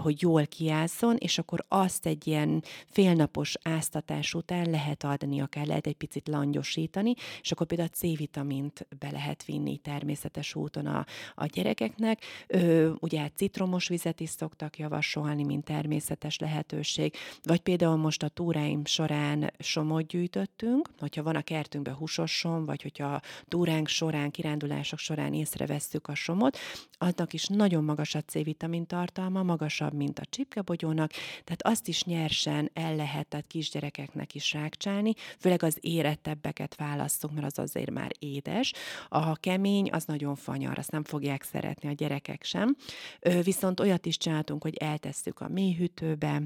hogy 0.01 0.21
jól 0.21 0.47
kiázzon, 0.47 1.15
és 1.15 1.37
akkor 1.37 1.65
azt 1.67 2.05
egy 2.05 2.27
ilyen 2.27 2.63
félnapos 2.89 3.55
áztatás 3.63 4.33
után 4.33 4.69
lehet 4.69 5.03
adni, 5.03 5.41
akár 5.41 5.65
lehet 5.65 5.87
egy 5.87 5.95
picit 5.95 6.27
langyosítani, 6.27 7.13
és 7.41 7.51
akkor 7.51 7.67
például 7.67 7.89
C-vitamint 8.07 8.87
be 8.99 9.11
lehet 9.11 9.45
vinni 9.45 9.77
természetes 9.77 10.55
úton 10.55 10.85
a, 10.85 11.05
a 11.35 11.45
gyerekeknek. 11.45 12.21
Ö, 12.47 12.91
ugye 12.99 13.29
citromos 13.35 13.87
vizet 13.87 14.19
is 14.19 14.29
szoktak 14.29 14.77
javasolni, 14.77 15.43
mint 15.43 15.65
természetes 15.65 16.39
lehetőség, 16.39 17.13
vagy 17.43 17.59
például 17.59 17.95
most 17.95 18.23
a 18.23 18.27
túráim 18.27 18.85
során 18.85 19.53
somot 19.59 20.07
gyűjtöttünk, 20.07 20.89
hogyha 20.99 21.23
van 21.23 21.35
a 21.35 21.41
kertünkben 21.41 21.93
húsos 21.93 22.37
som, 22.37 22.65
vagy 22.65 22.81
hogyha 22.81 23.13
a 23.13 23.21
túránk 23.47 23.87
során, 23.87 24.31
kirándulások 24.31 24.99
során 24.99 25.33
észrevesszük 25.33 26.07
a 26.07 26.15
somot, 26.15 26.57
annak 26.97 27.33
is 27.33 27.45
nagyon 27.47 27.83
magas 27.83 28.15
a 28.15 28.21
C-vitamin 28.21 28.85
tartalma, 28.85 29.43
magasabb, 29.43 29.93
mint 29.93 30.19
a 30.19 30.25
csipkebogyónak, 30.29 31.11
tehát 31.43 31.61
azt 31.63 31.87
is 31.87 32.03
nyersen 32.03 32.69
el 32.73 32.95
lehet 32.95 33.27
tehát 33.27 33.47
kisgyerekeknek 33.47 34.35
is 34.35 34.53
rákcsálni, 34.53 35.13
főleg 35.39 35.63
az 35.63 35.77
érettebbeket 35.81 36.75
választunk, 36.75 37.33
mert 37.33 37.45
az 37.45 37.59
azért 37.59 37.86
már 37.91 38.11
édes. 38.19 38.73
A 39.09 39.35
kemény 39.35 39.89
az 39.91 40.05
nagyon 40.05 40.35
fanyar, 40.35 40.77
azt 40.77 40.91
nem 40.91 41.03
fogják 41.03 41.43
szeretni 41.43 41.89
a 41.89 41.93
gyerekek 41.93 42.43
sem. 42.43 42.75
Viszont 43.43 43.79
olyat 43.79 44.05
is 44.05 44.17
csináltunk, 44.17 44.63
hogy 44.63 44.75
eltesszük 44.75 45.39
a 45.39 45.47
mélyhűtőbe, 45.47 46.41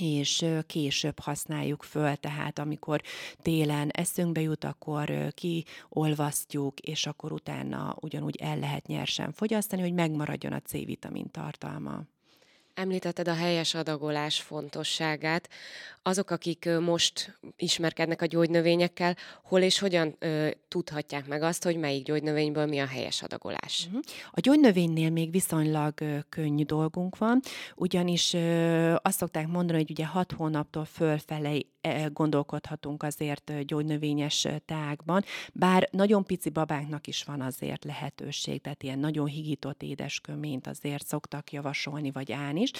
és 0.00 0.44
később 0.66 1.18
használjuk 1.18 1.82
föl, 1.82 2.16
tehát 2.16 2.58
amikor 2.58 3.02
télen 3.36 3.88
eszünkbe 3.88 4.40
jut, 4.40 4.64
akkor 4.64 5.32
kiolvasztjuk, 5.34 6.80
és 6.80 7.06
akkor 7.06 7.32
utána 7.32 7.96
ugyanúgy 8.00 8.36
el 8.36 8.58
lehet 8.58 8.86
nyersen 8.86 9.32
fogyasztani, 9.32 9.82
hogy 9.82 9.92
megmaradjon 9.92 10.52
a 10.52 10.60
C-vitamin 10.60 11.30
tartalma. 11.30 12.02
Említetted 12.74 13.28
a 13.28 13.34
helyes 13.34 13.74
adagolás 13.74 14.40
fontosságát. 14.40 15.48
Azok, 16.02 16.30
akik 16.30 16.68
most 16.80 17.38
ismerkednek 17.56 18.22
a 18.22 18.26
gyógynövényekkel, 18.26 19.16
hol 19.42 19.60
és 19.60 19.78
hogyan 19.78 20.16
ö, 20.18 20.48
tudhatják 20.68 21.26
meg 21.26 21.42
azt, 21.42 21.64
hogy 21.64 21.76
melyik 21.76 22.04
gyógynövényből 22.04 22.66
mi 22.66 22.78
a 22.78 22.86
helyes 22.86 23.22
adagolás? 23.22 23.84
Uh-huh. 23.86 24.02
A 24.30 24.40
gyógynövénynél 24.40 25.10
még 25.10 25.30
viszonylag 25.30 26.00
ö, 26.00 26.18
könnyű 26.28 26.64
dolgunk 26.64 27.18
van, 27.18 27.40
ugyanis 27.74 28.32
ö, 28.32 28.94
azt 29.02 29.18
szokták 29.18 29.46
mondani, 29.46 29.78
hogy 29.78 29.90
ugye 29.90 30.06
hat 30.06 30.32
hónaptól 30.32 30.84
fölfelé 30.84 31.66
gondolkodhatunk 32.12 33.02
azért 33.02 33.64
gyógynövényes 33.66 34.46
tágban, 34.64 35.24
bár 35.52 35.88
nagyon 35.90 36.24
pici 36.24 36.50
babáknak 36.50 37.06
is 37.06 37.24
van 37.24 37.40
azért 37.40 37.84
lehetőség, 37.84 38.60
tehát 38.60 38.82
ilyen 38.82 38.98
nagyon 38.98 39.26
higított 39.26 39.82
édesköményt 39.82 40.66
azért 40.66 41.06
szoktak 41.06 41.52
javasolni, 41.52 42.10
vagy 42.10 42.32
állni 42.32 42.60
is. 42.60 42.70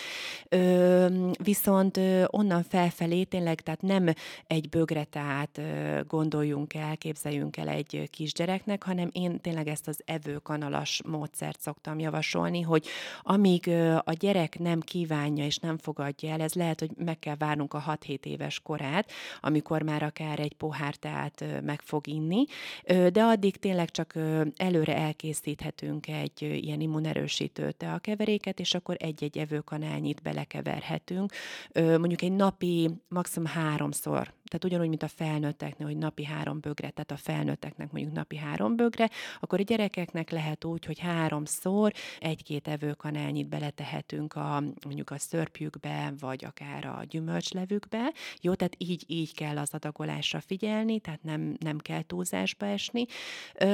Viszont 1.43 2.01
onnan 2.27 2.63
felfelé 2.63 3.25
tényleg, 3.25 3.61
tehát 3.61 3.83
nem 3.83 4.09
egy 4.47 4.69
bögretát 4.69 5.59
ö, 5.59 6.01
gondoljunk 6.07 6.75
el, 6.75 6.97
képzeljünk 6.97 7.57
el 7.57 7.69
egy 7.69 8.09
kisgyereknek, 8.11 8.83
hanem 8.83 9.09
én 9.13 9.41
tényleg 9.41 9.69
ezt 9.69 9.89
az 9.89 10.01
evőkanalas 10.05 11.03
módszert 11.07 11.61
szoktam 11.61 11.99
javasolni, 11.99 12.61
hogy 12.61 12.87
amíg 13.23 13.69
a 14.05 14.13
gyerek 14.13 14.59
nem 14.59 14.81
kívánja 14.81 15.45
és 15.45 15.57
nem 15.57 15.79
fogadja 15.79 16.31
el, 16.31 16.41
ez 16.41 16.55
lehet, 16.55 16.81
hogy 16.81 16.91
meg 16.97 17.19
kell 17.19 17.37
várnunk 17.37 17.75
a 17.75 17.85
6-7 18.07 18.25
éves 18.25 18.61
korát, 18.61 18.92
amikor 19.41 19.83
már 19.83 20.03
akár 20.03 20.41
egy 20.41 20.55
pohár 20.55 20.95
teát 20.95 21.45
meg 21.65 21.81
fog 21.81 22.07
inni, 22.07 22.45
de 22.87 23.23
addig 23.23 23.57
tényleg 23.57 23.91
csak 23.91 24.15
előre 24.57 24.97
elkészíthetünk 24.97 26.09
egy 26.09 26.43
ilyen 26.43 26.81
immunerősítő 26.81 27.73
teakeveréket, 27.73 28.61
és 28.61 28.75
akkor 28.75 28.97
egy-egy 28.99 29.39
evők 29.39 29.65
kanálnyit 29.65 30.23
belekeverhetünk. 30.23 31.33
Mondjuk 31.75 32.23
egy 32.23 32.33
napi 32.33 32.91
maximum 33.09 33.49
háromszor 33.49 34.33
tehát 34.53 34.67
ugyanúgy, 34.67 34.89
mint 34.89 35.03
a 35.03 35.09
felnőtteknél, 35.09 35.87
hogy 35.87 35.97
napi 35.97 36.25
három 36.25 36.61
bögre, 36.61 36.91
tehát 36.91 37.11
a 37.11 37.17
felnőtteknek 37.17 37.93
mondjuk 37.93 38.15
napi 38.15 38.37
három 38.37 38.77
bögre, 38.77 39.11
akkor 39.41 39.61
a 39.61 39.63
gyerekeknek 39.63 40.31
lehet 40.31 40.65
úgy, 40.65 40.85
hogy 40.85 40.99
háromszor 40.99 41.93
egy-két 42.21 42.69
evőkanálnyit 42.69 43.49
beletehetünk 43.49 44.35
a, 44.35 44.63
mondjuk 44.85 45.11
a 45.11 45.19
szörpjükbe, 45.19 46.13
vagy 46.21 46.45
akár 46.45 46.85
a 46.85 47.05
gyümölcslevükbe. 47.09 48.13
Jó, 48.41 48.55
tehát 48.55 48.75
így, 48.79 49.05
így 49.07 49.35
kell 49.35 49.59
az 49.59 49.75
adagolásra 49.75 50.41
figyelni, 50.41 51.01
tehát 51.01 51.23
nem, 51.23 51.57
nem 51.59 51.79
kell 51.79 52.03
túlzásba 52.03 52.67
esni. 52.67 53.07
Ö, 53.55 53.67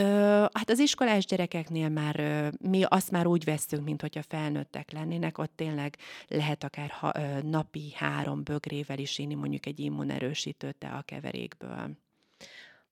hát 0.52 0.70
az 0.70 0.78
iskolás 0.78 1.24
gyerekeknél 1.24 1.88
már 1.88 2.20
ö, 2.20 2.48
mi 2.68 2.82
azt 2.82 3.10
már 3.10 3.26
úgy 3.26 3.44
veszünk, 3.44 3.84
mint 3.84 4.00
hogyha 4.00 4.22
felnőttek 4.22 4.92
lennének, 4.92 5.38
ott 5.38 5.52
tényleg 5.56 5.96
lehet 6.28 6.64
akár 6.64 6.90
ha, 6.90 7.12
ö, 7.14 7.42
napi 7.42 7.92
három 7.94 8.42
bögrével 8.42 8.98
is 8.98 9.18
inni 9.18 9.34
mondjuk 9.34 9.66
egy 9.66 9.80
immunerősítő 9.80 10.67
sütötte 10.68 10.88
a 10.88 11.02
keverékből. 11.02 11.90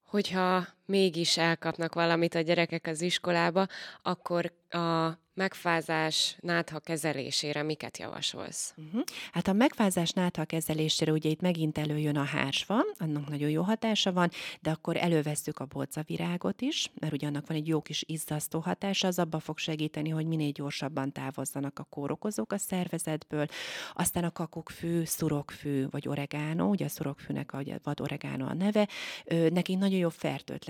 Hogyha 0.02 0.66
mégis 0.86 1.36
elkapnak 1.36 1.94
valamit 1.94 2.34
a 2.34 2.40
gyerekek 2.40 2.86
az 2.86 3.00
iskolába, 3.00 3.66
akkor 4.02 4.52
a 4.68 5.18
megfázás 5.34 6.36
nátha 6.40 6.78
kezelésére 6.78 7.62
miket 7.62 7.98
javasolsz? 7.98 8.74
Uh-huh. 8.76 9.02
Hát 9.32 9.48
a 9.48 9.52
megfázás 9.52 10.10
nátha 10.10 10.44
kezelésére 10.44 11.12
ugye 11.12 11.28
itt 11.30 11.40
megint 11.40 11.78
előjön 11.78 12.16
a 12.16 12.24
hársva, 12.24 12.76
annak 12.98 13.28
nagyon 13.28 13.50
jó 13.50 13.62
hatása 13.62 14.12
van, 14.12 14.30
de 14.60 14.70
akkor 14.70 14.96
elővesszük 14.96 15.58
a 15.58 15.64
bolcavirágot 15.64 16.60
is, 16.60 16.90
mert 17.00 17.12
ugye 17.12 17.26
annak 17.26 17.46
van 17.46 17.56
egy 17.56 17.68
jó 17.68 17.80
kis 17.82 18.04
izzasztó 18.06 18.58
hatása, 18.58 19.06
az 19.06 19.18
abba 19.18 19.38
fog 19.38 19.58
segíteni, 19.58 20.08
hogy 20.08 20.26
minél 20.26 20.50
gyorsabban 20.50 21.12
távozzanak 21.12 21.78
a 21.78 21.84
kórokozók 21.84 22.52
a 22.52 22.58
szervezetből. 22.58 23.46
Aztán 23.94 24.24
a 24.24 24.30
kakukkfű, 24.30 25.04
szurokfű 25.04 25.88
vagy 25.90 26.08
oregánó, 26.08 26.68
ugye 26.68 26.84
a 26.84 26.88
szurokfűnek 26.88 27.52
a 27.52 27.62
vad 27.82 28.00
oregánó 28.00 28.46
a 28.46 28.54
neve, 28.54 28.88
neki 29.50 29.74
nagyon 29.74 29.98
jó 29.98 30.08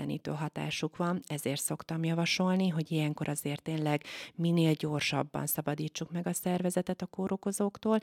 fertőtlenítő 0.07 0.31
hatásuk 0.31 0.97
van, 0.97 1.21
ezért 1.27 1.61
szoktam 1.61 2.03
javasolni, 2.03 2.67
hogy 2.67 2.91
ilyenkor 2.91 3.29
azért 3.29 3.61
tényleg 3.61 4.03
minél 4.35 4.73
gyorsabban 4.73 5.45
szabadítsuk 5.45 6.11
meg 6.11 6.27
a 6.27 6.33
szervezetet 6.33 7.01
a 7.01 7.05
kórokozóktól, 7.05 7.99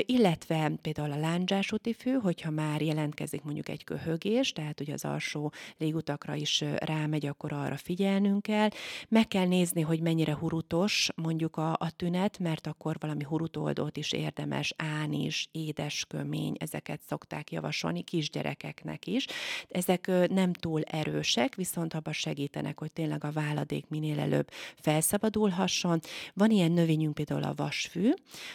illetve 0.00 0.72
például 0.82 1.12
a 1.12 1.16
lándzsás 1.16 1.72
úti 1.72 1.92
fű, 1.92 2.12
hogyha 2.12 2.50
már 2.50 2.82
jelentkezik 2.82 3.42
mondjuk 3.42 3.68
egy 3.68 3.84
köhögés, 3.84 4.52
tehát 4.52 4.80
ugye 4.80 4.92
az 4.92 5.04
alsó 5.04 5.52
légutakra 5.78 6.34
is 6.34 6.64
rámegy, 6.76 7.26
akkor 7.26 7.52
arra 7.52 7.76
figyelnünk 7.76 8.42
kell. 8.42 8.68
Meg 9.08 9.28
kell 9.28 9.46
nézni, 9.46 9.80
hogy 9.80 10.00
mennyire 10.00 10.34
hurutos 10.34 11.08
mondjuk 11.16 11.56
a, 11.56 11.72
a 11.72 11.90
tünet, 11.96 12.38
mert 12.38 12.66
akkor 12.66 12.96
valami 13.00 13.24
hurutoldót 13.24 13.96
is 13.96 14.12
érdemes, 14.12 14.74
ánis, 14.76 15.48
édeskömény, 15.52 16.56
ezeket 16.58 17.00
szokták 17.08 17.52
javasolni 17.52 18.02
kisgyerekeknek 18.02 19.06
is. 19.06 19.26
Ezek 19.68 20.10
nem 20.30 20.52
túl 20.52 20.80
erősek, 21.20 21.54
viszont 21.54 21.94
abban 21.94 22.12
segítenek, 22.12 22.78
hogy 22.78 22.92
tényleg 22.92 23.24
a 23.24 23.30
váladék 23.30 23.88
minél 23.88 24.18
előbb 24.20 24.50
felszabadulhasson. 24.76 26.00
Van 26.34 26.50
ilyen 26.50 26.72
növényünk 26.72 27.14
például 27.14 27.42
a 27.42 27.54
vasfű, 27.56 28.10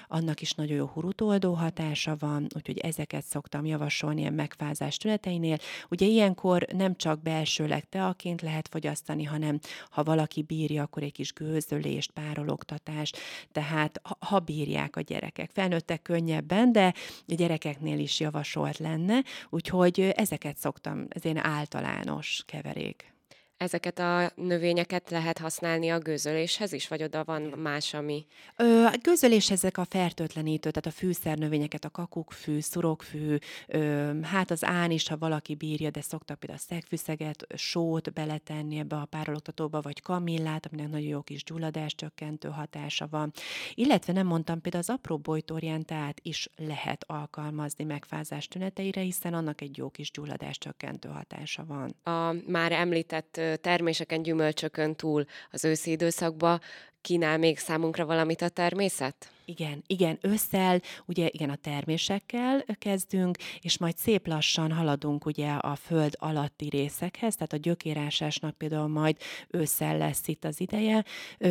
annak 0.07 0.41
is 0.41 0.51
nagyon 0.51 0.75
jó 0.75 0.85
hurutoldó 0.85 1.53
hatása 1.53 2.15
van, 2.19 2.47
úgyhogy 2.55 2.77
ezeket 2.77 3.25
szoktam 3.25 3.65
javasolni 3.65 4.19
ilyen 4.19 4.33
megfázás 4.33 4.97
tüneteinél. 4.97 5.57
Ugye 5.89 6.05
ilyenkor 6.05 6.67
nem 6.73 6.95
csak 6.95 7.21
belsőleg 7.21 7.89
teaként 7.89 8.41
lehet 8.41 8.67
fogyasztani, 8.67 9.23
hanem 9.23 9.59
ha 9.89 10.03
valaki 10.03 10.41
bírja, 10.41 10.83
akkor 10.83 11.03
egy 11.03 11.11
kis 11.11 11.33
gőzölést, 11.33 12.11
párologtatást, 12.11 13.17
tehát 13.51 14.01
ha 14.19 14.39
bírják 14.39 14.95
a 14.95 15.01
gyerekek. 15.01 15.49
Felnőttek 15.53 16.01
könnyebben, 16.01 16.71
de 16.71 16.93
a 17.27 17.33
gyerekeknél 17.33 17.99
is 17.99 18.19
javasolt 18.19 18.77
lenne, 18.77 19.23
úgyhogy 19.49 19.99
ezeket 19.99 20.57
szoktam, 20.57 21.05
ez 21.09 21.25
én 21.25 21.37
általános 21.37 22.43
keverék. 22.55 23.14
Ezeket 23.57 23.99
a 23.99 24.31
növényeket 24.35 25.09
lehet 25.09 25.37
használni 25.37 25.89
a 25.89 25.99
gőzöléshez 25.99 26.71
is, 26.71 26.87
vagy 26.87 27.03
oda 27.03 27.23
van 27.23 27.41
más, 27.41 27.93
ami? 27.93 28.25
Ö, 28.55 28.83
a 28.83 28.93
gőzölés 29.01 29.51
ezek 29.51 29.77
a 29.77 29.85
fertőtlenítő, 29.89 30.69
tehát 30.71 30.85
a 30.85 30.99
fűszernövényeket, 30.99 31.85
a 31.85 31.89
kakukkfű, 31.89 32.59
szurokfű, 32.59 33.37
ö, 33.67 34.11
hát 34.21 34.51
az 34.51 34.63
án 34.63 34.91
is, 34.91 35.07
ha 35.07 35.17
valaki 35.17 35.55
bírja, 35.55 35.89
de 35.89 36.01
szoktak 36.01 36.39
például 36.39 36.61
a 36.61 36.65
szegfűszeget, 36.69 37.45
sót 37.55 38.13
beletenni 38.13 38.77
ebbe 38.77 38.95
a 38.95 39.05
párologtatóba, 39.05 39.81
vagy 39.81 40.01
kamillát, 40.01 40.65
aminek 40.65 40.91
nagyon 40.91 41.07
jó 41.07 41.21
kis 41.21 41.43
gyulladás 41.43 41.95
csökkentő 41.95 42.49
hatása 42.49 43.07
van. 43.09 43.31
Illetve 43.73 44.13
nem 44.13 44.27
mondtam, 44.27 44.61
például 44.61 44.83
az 44.87 44.95
apró 44.95 45.17
bojtorjentát 45.17 46.19
is 46.21 46.49
lehet 46.55 47.03
alkalmazni 47.07 47.83
megfázás 47.83 48.47
tüneteire, 48.47 49.01
hiszen 49.01 49.33
annak 49.33 49.61
egy 49.61 49.77
jó 49.77 49.89
kis 49.89 50.11
gyulladás 50.11 50.57
csökkentő 50.57 51.09
hatása 51.09 51.65
van. 51.65 51.95
A 52.03 52.35
már 52.47 52.71
említett 52.71 53.43
terméseken, 53.61 54.21
gyümölcsökön 54.21 54.95
túl 54.95 55.25
az 55.51 55.65
őszi 55.65 55.91
időszakban 55.91 56.61
kínál 57.01 57.37
még 57.37 57.57
számunkra 57.57 58.05
valamit 58.05 58.41
a 58.41 58.49
természet? 58.49 59.29
Igen, 59.45 59.83
igen, 59.87 60.17
ősszel, 60.21 60.81
ugye 61.05 61.27
igen, 61.31 61.49
a 61.49 61.55
termésekkel 61.55 62.63
kezdünk, 62.77 63.37
és 63.61 63.77
majd 63.77 63.97
szép 63.97 64.27
lassan 64.27 64.71
haladunk 64.71 65.25
ugye 65.25 65.51
a 65.51 65.75
föld 65.75 66.15
alatti 66.19 66.69
részekhez, 66.69 67.35
tehát 67.35 67.53
a 67.53 67.57
gyökérásásnak 67.57 68.57
például 68.57 68.87
majd 68.87 69.17
ősszel 69.49 69.97
lesz 69.97 70.27
itt 70.27 70.43
az 70.43 70.59
ideje. 70.59 71.05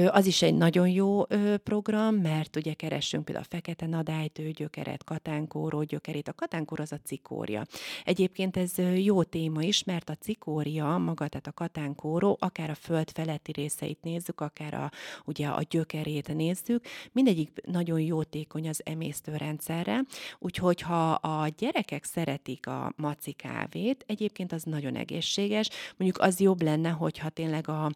Az 0.07 0.27
is 0.27 0.43
egy 0.43 0.55
nagyon 0.55 0.89
jó 0.89 1.23
program, 1.65 2.15
mert 2.15 2.57
ugye 2.57 2.73
keressünk 2.73 3.25
például 3.25 3.47
a 3.51 3.55
fekete 3.55 3.87
nadálytő 3.87 4.51
gyökeret, 4.51 5.05
katánkóró 5.05 5.83
gyökerét. 5.83 6.29
A 6.29 6.33
katánkór 6.33 6.81
az 6.81 6.93
a 6.93 7.01
cikória. 7.05 7.67
Egyébként 8.05 8.57
ez 8.57 8.73
jó 8.97 9.23
téma 9.23 9.63
is, 9.63 9.85
mert 9.85 10.11
a 10.11 10.15
cikória, 10.15 10.99
maga, 10.99 11.29
tehát 11.29 11.47
a 11.47 11.53
katánkóró, 11.53 12.37
akár 12.41 12.71
a 12.71 12.75
föld 12.75 13.11
feletti 13.11 13.53
részeit 13.53 13.99
nézzük, 14.03 14.41
akár 14.41 14.75
a, 14.75 14.91
ugye 15.25 15.47
a 15.47 15.63
gyökerét 15.71 16.35
nézzük, 16.35 16.85
mindegyik 17.13 17.51
nagyon 17.67 17.84
nagyon 17.85 18.01
jótékony 18.07 18.69
az 18.69 18.81
emésztőrendszerre, 18.85 20.01
úgyhogy 20.39 20.81
ha 20.81 21.13
a 21.13 21.49
gyerekek 21.59 22.05
szeretik 22.05 22.67
a 22.67 22.93
maci 22.97 23.33
kávét, 23.33 24.05
egyébként 24.07 24.53
az 24.53 24.63
nagyon 24.63 24.97
egészséges, 24.97 25.69
mondjuk 25.97 26.23
az 26.23 26.41
jobb 26.41 26.63
lenne, 26.63 26.91
hogyha 26.91 27.29
tényleg 27.29 27.69
a 27.69 27.91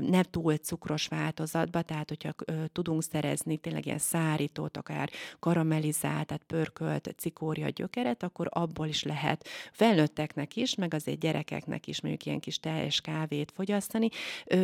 nem 0.00 0.22
túl 0.22 0.56
cukros 0.56 1.06
változatba, 1.06 1.82
tehát 1.82 2.08
hogyha 2.08 2.34
tudunk 2.72 3.02
szerezni 3.02 3.56
tényleg 3.56 3.86
ilyen 3.86 3.98
szárítót, 3.98 4.76
akár 4.76 5.10
karamellizált, 5.38 6.26
tehát 6.26 6.42
pörkölt 6.46 7.14
cikória 7.16 7.68
gyökeret, 7.68 8.22
akkor 8.22 8.46
abból 8.50 8.86
is 8.86 9.02
lehet 9.02 9.48
felnőtteknek 9.72 10.56
is, 10.56 10.74
meg 10.74 10.94
azért 10.94 11.18
gyerekeknek 11.18 11.86
is 11.86 12.00
mondjuk 12.00 12.26
ilyen 12.26 12.40
kis 12.40 12.60
teljes 12.60 13.00
kávét 13.00 13.52
fogyasztani. 13.54 14.08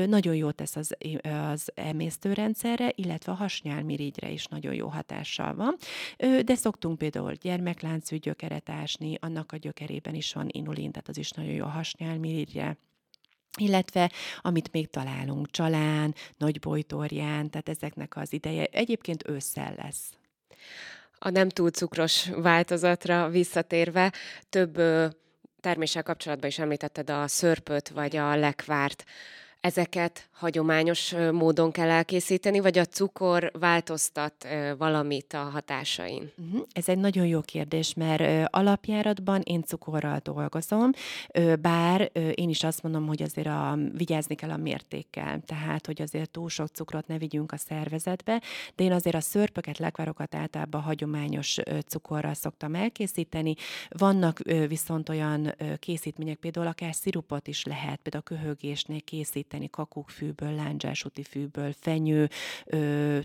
Nagyon 0.06 0.34
jó 0.34 0.50
tesz 0.50 0.76
az, 0.76 0.96
az 1.50 1.70
emésztőrendszerre, 1.74 2.92
illetve 2.94 3.32
a 3.32 3.34
hasnyálmirigyre 3.34 4.30
is 4.30 4.46
nagyon 4.46 4.57
jó 4.62 4.88
hatással 4.88 5.54
van. 5.54 5.76
De 6.44 6.54
szoktunk 6.54 6.98
például 6.98 7.32
gyermekláncű 7.32 8.16
gyökeret 8.16 8.68
ásni, 8.68 9.18
annak 9.20 9.52
a 9.52 9.56
gyökerében 9.56 10.14
is 10.14 10.32
van 10.32 10.46
inulin, 10.50 10.90
tehát 10.90 11.08
az 11.08 11.18
is 11.18 11.30
nagyon 11.30 11.52
jó 11.52 11.64
a 11.64 11.68
hasnyálmirigyre 11.68 12.78
illetve 13.60 14.10
amit 14.40 14.72
még 14.72 14.90
találunk, 14.90 15.50
csalán, 15.50 16.14
nagybojtorján, 16.36 17.50
tehát 17.50 17.68
ezeknek 17.68 18.16
az 18.16 18.32
ideje 18.32 18.64
egyébként 18.64 19.28
ősszel 19.28 19.74
lesz. 19.76 20.12
A 21.18 21.30
nem 21.30 21.48
túl 21.48 21.70
cukros 21.70 22.28
változatra 22.28 23.28
visszatérve, 23.28 24.12
több 24.48 24.80
terméssel 25.60 26.02
kapcsolatban 26.02 26.48
is 26.48 26.58
említetted 26.58 27.10
a 27.10 27.28
szörpöt 27.28 27.88
vagy 27.88 28.16
a 28.16 28.36
lekvárt. 28.36 29.04
Ezeket 29.60 30.28
hagyományos 30.32 31.14
módon 31.32 31.70
kell 31.70 31.88
elkészíteni, 31.90 32.60
vagy 32.60 32.78
a 32.78 32.84
cukor 32.84 33.50
változtat 33.58 34.46
valamit 34.78 35.32
a 35.32 35.38
hatásain? 35.38 36.30
Uh-huh. 36.36 36.66
Ez 36.72 36.88
egy 36.88 36.98
nagyon 36.98 37.26
jó 37.26 37.40
kérdés, 37.40 37.94
mert 37.94 38.48
alapjáratban 38.50 39.40
én 39.40 39.62
cukorral 39.62 40.20
dolgozom, 40.22 40.90
bár 41.60 42.10
én 42.34 42.48
is 42.48 42.64
azt 42.64 42.82
mondom, 42.82 43.06
hogy 43.06 43.22
azért 43.22 43.46
a, 43.46 43.78
vigyázni 43.92 44.34
kell 44.34 44.50
a 44.50 44.56
mértékkel, 44.56 45.40
tehát 45.46 45.86
hogy 45.86 46.02
azért 46.02 46.30
túl 46.30 46.48
sok 46.48 46.66
cukrot 46.66 47.06
ne 47.06 47.18
vigyünk 47.18 47.52
a 47.52 47.56
szervezetbe, 47.56 48.42
de 48.74 48.84
én 48.84 48.92
azért 48.92 49.16
a 49.16 49.20
szörpöket, 49.20 49.78
lekvárokat 49.78 50.34
általában 50.34 50.80
hagyományos 50.80 51.56
cukorral 51.86 52.34
szoktam 52.34 52.74
elkészíteni. 52.74 53.54
Vannak 53.88 54.38
viszont 54.68 55.08
olyan 55.08 55.54
készítmények, 55.78 56.36
például 56.36 56.66
akár 56.66 56.94
szirupot 56.94 57.46
is 57.46 57.64
lehet, 57.64 58.00
például 58.02 58.24
a 58.26 58.34
köhögésnél 58.34 59.00
készít 59.00 59.46
készíteni 59.48 59.70
kakukkfűből, 59.70 60.54
lándzsásúti 60.54 61.22
fűből, 61.22 61.72
fenyő, 61.80 62.28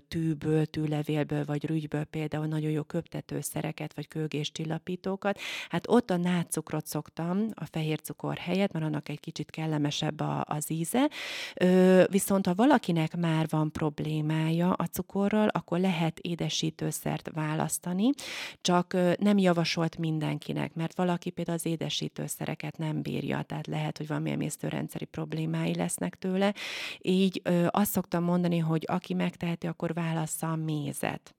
tűből, 0.08 0.66
tűlevélből 0.66 1.46
vagy 1.46 1.66
rügyből 1.66 2.04
például 2.04 2.46
nagyon 2.46 2.72
jó 2.72 2.84
köptetőszereket 2.84 3.94
vagy 3.94 4.08
kőgés 4.08 4.52
csillapítókat. 4.52 5.40
Hát 5.70 5.88
ott 5.88 6.10
a 6.10 6.18
nátszukrot 6.18 6.86
szoktam 6.86 7.48
a 7.54 7.66
fehér 7.66 8.00
cukor 8.02 8.38
helyett, 8.38 8.72
mert 8.72 8.86
annak 8.86 9.10
egy 9.10 9.20
kicsit 9.20 9.50
kellemesebb 9.50 10.20
a, 10.20 10.44
az 10.48 10.72
íze. 10.72 11.10
Ö, 11.56 12.04
viszont 12.10 12.46
ha 12.46 12.54
valakinek 12.54 13.16
már 13.16 13.46
van 13.50 13.72
problémája 13.72 14.72
a 14.72 14.86
cukorral, 14.86 15.48
akkor 15.48 15.80
lehet 15.80 16.20
édesítőszert 16.20 17.30
választani, 17.34 18.10
csak 18.62 18.98
nem 19.18 19.38
javasolt 19.38 19.98
mindenkinek, 19.98 20.74
mert 20.74 20.96
valaki 20.96 21.30
például 21.30 21.58
az 21.58 21.66
édesítőszereket 21.66 22.78
nem 22.78 23.02
bírja, 23.02 23.42
tehát 23.42 23.68
lehet, 23.68 23.98
hogy 23.98 24.08
valami 24.08 24.32
emésztőrendszeri 24.32 25.06
problémái 25.06 25.76
lesznek 25.76 26.13
félnek 26.14 26.18
tőle. 26.20 26.54
Így 27.02 27.42
ö, 27.44 27.68
azt 27.70 27.92
szoktam 27.92 28.24
mondani, 28.24 28.58
hogy 28.58 28.86
aki 28.88 29.14
megteheti, 29.14 29.68
akkor 29.68 29.94
válassza 29.94 30.52
a 30.52 30.56
mézet. 30.56 31.36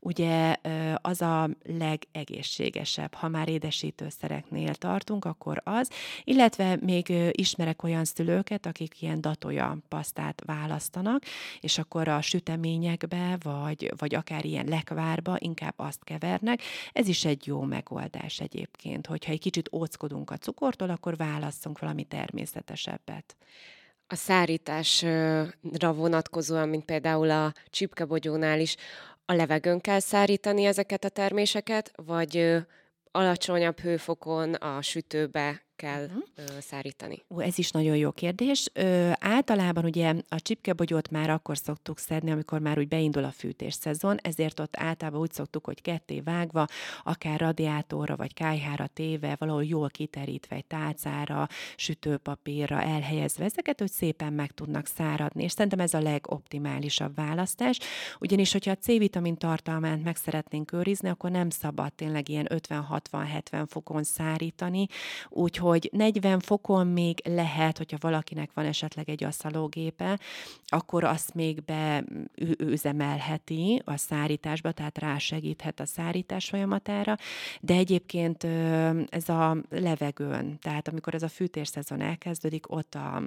Ugye 0.00 0.56
ö, 0.62 0.94
az 1.02 1.22
a 1.22 1.48
legegészségesebb, 1.62 3.14
ha 3.14 3.28
már 3.28 3.48
édesítőszereknél 3.48 4.74
tartunk, 4.74 5.24
akkor 5.24 5.60
az, 5.64 5.90
illetve 6.24 6.76
még 6.80 7.08
ö, 7.10 7.28
ismerek 7.30 7.82
olyan 7.82 8.04
szülőket, 8.04 8.66
akik 8.66 9.02
ilyen 9.02 9.20
datoja 9.20 9.78
pasztát 9.88 10.42
választanak, 10.46 11.22
és 11.60 11.78
akkor 11.78 12.08
a 12.08 12.20
süteményekbe, 12.20 13.38
vagy, 13.42 13.92
vagy 13.96 14.14
akár 14.14 14.44
ilyen 14.44 14.66
lekvárba 14.66 15.36
inkább 15.38 15.74
azt 15.76 16.04
kevernek. 16.04 16.62
Ez 16.92 17.08
is 17.08 17.24
egy 17.24 17.46
jó 17.46 17.62
megoldás 17.62 18.40
egyébként, 18.40 19.06
hogyha 19.06 19.32
egy 19.32 19.40
kicsit 19.40 19.68
óckodunk 19.72 20.30
a 20.30 20.36
cukortól, 20.36 20.90
akkor 20.90 21.16
válasszunk 21.16 21.78
valami 21.78 22.04
természetesebbet 22.04 23.36
a 24.12 24.16
szárításra 24.16 25.92
vonatkozóan, 25.92 26.68
mint 26.68 26.84
például 26.84 27.30
a 27.30 27.52
csipkebogyónál 27.70 28.60
is, 28.60 28.76
a 29.24 29.32
levegőn 29.32 29.80
kell 29.80 30.00
szárítani 30.00 30.64
ezeket 30.64 31.04
a 31.04 31.08
terméseket, 31.08 31.92
vagy 31.96 32.56
alacsonyabb 33.10 33.80
hőfokon 33.80 34.54
a 34.54 34.82
sütőbe 34.82 35.62
kell 35.80 36.04
uh-huh. 36.04 36.58
szárítani? 36.60 37.24
Ó, 37.30 37.40
ez 37.40 37.58
is 37.58 37.70
nagyon 37.70 37.96
jó 37.96 38.10
kérdés. 38.10 38.70
Ö, 38.72 39.10
általában 39.20 39.84
ugye 39.84 40.14
a 40.28 40.40
csipkebogyót 40.40 41.10
már 41.10 41.30
akkor 41.30 41.58
szoktuk 41.58 41.98
szedni, 41.98 42.30
amikor 42.30 42.60
már 42.60 42.78
úgy 42.78 42.88
beindul 42.88 43.24
a 43.24 43.30
fűtés 43.30 43.74
szezon, 43.74 44.16
ezért 44.22 44.60
ott 44.60 44.76
általában 44.76 45.20
úgy 45.20 45.32
szoktuk, 45.32 45.64
hogy 45.64 45.82
ketté 45.82 46.20
vágva, 46.20 46.66
akár 47.04 47.40
radiátorra 47.40 48.16
vagy 48.16 48.34
kájhára 48.34 48.86
téve, 48.86 49.36
valahol 49.38 49.64
jól 49.64 49.88
kiterítve 49.88 50.56
egy 50.56 50.64
tálcára, 50.64 51.48
sütőpapírra 51.76 52.82
elhelyezve 52.82 53.44
ezeket, 53.44 53.78
hogy 53.78 53.90
szépen 53.90 54.32
meg 54.32 54.50
tudnak 54.50 54.86
száradni. 54.86 55.42
És 55.42 55.52
szerintem 55.52 55.80
ez 55.80 55.94
a 55.94 56.00
legoptimálisabb 56.00 57.14
választás, 57.14 57.78
ugyanis, 58.18 58.52
hogyha 58.52 58.70
a 58.70 58.76
C-vitamin 58.76 59.36
tartalmát 59.36 60.02
meg 60.02 60.16
szeretnénk 60.16 60.72
őrizni, 60.72 61.08
akkor 61.08 61.30
nem 61.30 61.50
szabad 61.50 61.92
tényleg 61.92 62.28
ilyen 62.28 62.46
50-60-70 62.48 63.64
fokon 63.68 64.02
szárítani, 64.02 64.86
úgyhogy 65.28 65.68
40 65.90 66.40
fokon 66.40 66.86
még 66.86 67.20
lehet, 67.24 67.78
hogyha 67.78 67.96
valakinek 68.00 68.50
van 68.54 68.64
esetleg 68.64 69.08
egy 69.08 69.24
aszalógépe, 69.24 70.18
akkor 70.66 71.04
azt 71.04 71.34
még 71.34 71.62
beüzemelheti 71.64 73.82
a 73.84 73.96
szárításba, 73.96 74.72
tehát 74.72 74.98
rásegíthet 74.98 75.80
a 75.80 75.86
szárítás 75.86 76.48
folyamatára, 76.48 77.16
de 77.60 77.74
egyébként 77.74 78.44
ez 79.08 79.28
a 79.28 79.56
levegőn, 79.70 80.58
tehát 80.58 80.88
amikor 80.88 81.14
ez 81.14 81.22
a 81.22 81.28
fűtésszezon 81.28 82.00
elkezdődik, 82.00 82.72
ott 82.72 82.94
a 82.94 83.22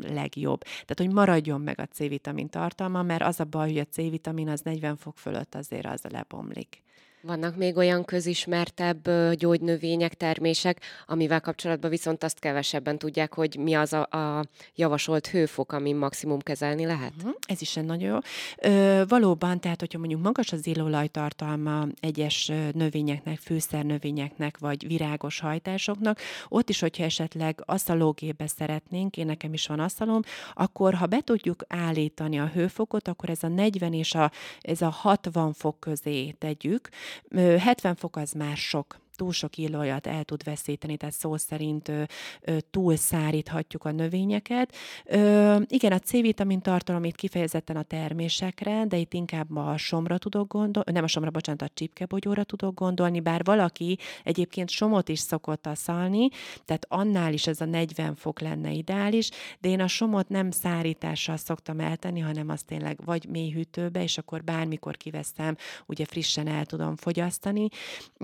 legjobb. 0.00 0.62
Tehát, 0.62 0.96
hogy 0.96 1.12
maradjon 1.12 1.60
meg 1.60 1.80
a 1.80 1.86
C-vitamin 1.86 2.48
tartalma, 2.48 3.02
mert 3.02 3.22
az 3.22 3.40
a 3.40 3.44
baj, 3.44 3.68
hogy 3.68 3.78
a 3.78 3.84
C-vitamin 3.84 4.48
az 4.48 4.60
40 4.60 4.96
fok 4.96 5.18
fölött 5.18 5.54
azért 5.54 5.86
az 5.86 6.02
lebomlik. 6.10 6.82
Vannak 7.28 7.56
még 7.56 7.76
olyan 7.76 8.04
közismertebb 8.04 9.10
gyógynövények, 9.34 10.14
termések, 10.14 10.80
amivel 11.06 11.40
kapcsolatban 11.40 11.90
viszont 11.90 12.24
azt 12.24 12.38
kevesebben 12.38 12.98
tudják, 12.98 13.34
hogy 13.34 13.56
mi 13.58 13.74
az 13.74 13.92
a, 13.92 14.02
a 14.02 14.44
javasolt 14.74 15.26
hőfok, 15.26 15.72
ami 15.72 15.92
maximum 15.92 16.38
kezelni 16.38 16.84
lehet? 16.84 17.12
Uh-huh. 17.16 17.34
Ez 17.46 17.60
is 17.60 17.74
nagyon 17.74 18.00
jó. 18.00 18.16
Ö, 18.56 19.02
valóban, 19.08 19.60
tehát 19.60 19.80
hogyha 19.80 19.98
mondjuk 19.98 20.22
magas 20.22 20.52
az 20.52 20.66
illóolajtartalma 20.66 21.86
egyes 22.00 22.52
növényeknek, 22.72 23.38
fűszernövényeknek, 23.38 24.58
vagy 24.58 24.86
virágos 24.86 25.40
hajtásoknak, 25.40 26.20
ott 26.48 26.68
is, 26.68 26.80
hogyha 26.80 27.04
esetleg 27.04 27.62
aszalógébe 27.64 28.46
szeretnénk, 28.46 29.16
én 29.16 29.26
nekem 29.26 29.52
is 29.52 29.66
van 29.66 29.80
aszalom, 29.80 30.20
akkor 30.54 30.94
ha 30.94 31.06
be 31.06 31.20
tudjuk 31.20 31.64
állítani 31.66 32.38
a 32.38 32.46
hőfokot, 32.46 33.08
akkor 33.08 33.30
ez 33.30 33.42
a 33.42 33.48
40 33.48 33.92
és 33.92 34.14
a, 34.14 34.30
ez 34.60 34.82
a 34.82 34.90
60 34.90 35.52
fok 35.52 35.80
közé 35.80 36.30
tegyük, 36.30 36.88
70 37.34 37.94
fok 37.94 38.16
az 38.16 38.32
már 38.32 38.56
sok 38.56 39.00
túl 39.18 39.32
sok 39.32 39.56
illójat 39.56 40.06
el 40.06 40.24
tud 40.24 40.44
veszíteni, 40.44 40.96
tehát 40.96 41.14
szó 41.14 41.36
szerint 41.36 41.88
ö, 41.88 42.02
ö, 42.40 42.56
túl 42.70 42.96
száríthatjuk 42.96 43.84
a 43.84 43.90
növényeket. 43.90 44.74
Ö, 45.04 45.56
igen, 45.66 45.92
a 45.92 45.98
C-vitamin 45.98 46.60
tartalom 46.60 47.04
itt 47.04 47.16
kifejezetten 47.16 47.76
a 47.76 47.82
termésekre, 47.82 48.84
de 48.84 48.96
itt 48.96 49.14
inkább 49.14 49.56
a 49.56 49.76
somra 49.76 50.18
tudok 50.18 50.52
gondolni, 50.52 50.92
nem 50.92 51.04
a 51.04 51.06
somra, 51.06 51.30
bocsánat, 51.30 51.62
a 51.62 51.70
csipkebogyóra 51.74 52.44
tudok 52.44 52.74
gondolni, 52.74 53.20
bár 53.20 53.44
valaki 53.44 53.98
egyébként 54.24 54.70
somot 54.70 55.08
is 55.08 55.18
szokott 55.18 55.66
aszalni, 55.66 56.28
tehát 56.64 56.86
annál 56.88 57.32
is 57.32 57.46
ez 57.46 57.60
a 57.60 57.64
40 57.64 58.14
fok 58.14 58.40
lenne 58.40 58.70
ideális, 58.72 59.30
de 59.60 59.68
én 59.68 59.80
a 59.80 59.86
somot 59.86 60.28
nem 60.28 60.50
szárítással 60.50 61.36
szoktam 61.36 61.80
eltenni, 61.80 62.20
hanem 62.20 62.48
azt 62.48 62.66
tényleg 62.66 62.98
vagy 63.04 63.26
mély 63.28 63.50
hűtőbe, 63.50 64.02
és 64.02 64.18
akkor 64.18 64.44
bármikor 64.44 64.96
kiveszem, 64.96 65.56
ugye 65.86 66.04
frissen 66.04 66.46
el 66.46 66.66
tudom 66.66 66.96
fogyasztani. 66.96 67.68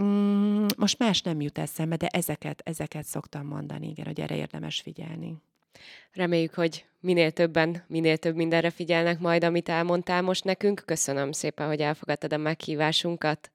Mm, 0.01 0.67
most 0.85 0.99
más 0.99 1.23
nem 1.23 1.41
jut 1.41 1.59
eszembe, 1.59 1.97
de 1.97 2.07
ezeket, 2.07 2.61
ezeket 2.65 3.05
szoktam 3.05 3.47
mondani, 3.47 3.89
igen, 3.89 4.07
hogy 4.07 4.21
erre 4.21 4.37
érdemes 4.37 4.81
figyelni. 4.81 5.37
Reméljük, 6.13 6.55
hogy 6.55 6.85
minél 7.01 7.31
többen, 7.31 7.85
minél 7.87 8.17
több 8.17 8.35
mindenre 8.35 8.71
figyelnek 8.71 9.19
majd, 9.19 9.45
amit 9.45 9.69
elmondtál 9.69 10.23
most 10.23 10.45
nekünk. 10.45 10.83
Köszönöm 10.87 11.33
szépen, 11.33 11.67
hogy 11.67 11.81
elfogadtad 11.81 12.33
a 12.33 12.37
meghívásunkat. 12.37 13.51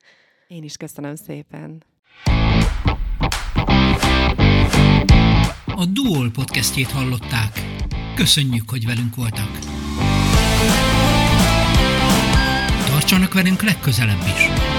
Én 0.48 0.64
is 0.64 0.78
köszönöm 0.78 1.16
szépen. 1.16 1.84
A 5.66 5.86
Duol 5.86 6.32
podcastjét 6.32 6.92
hallották. 6.92 7.60
Köszönjük, 8.16 8.70
hogy 8.70 8.86
velünk 8.86 9.16
voltak. 9.16 9.60
Tartsanak 12.86 13.34
velünk 13.34 13.62
legközelebb 13.62 14.22
is! 14.22 14.79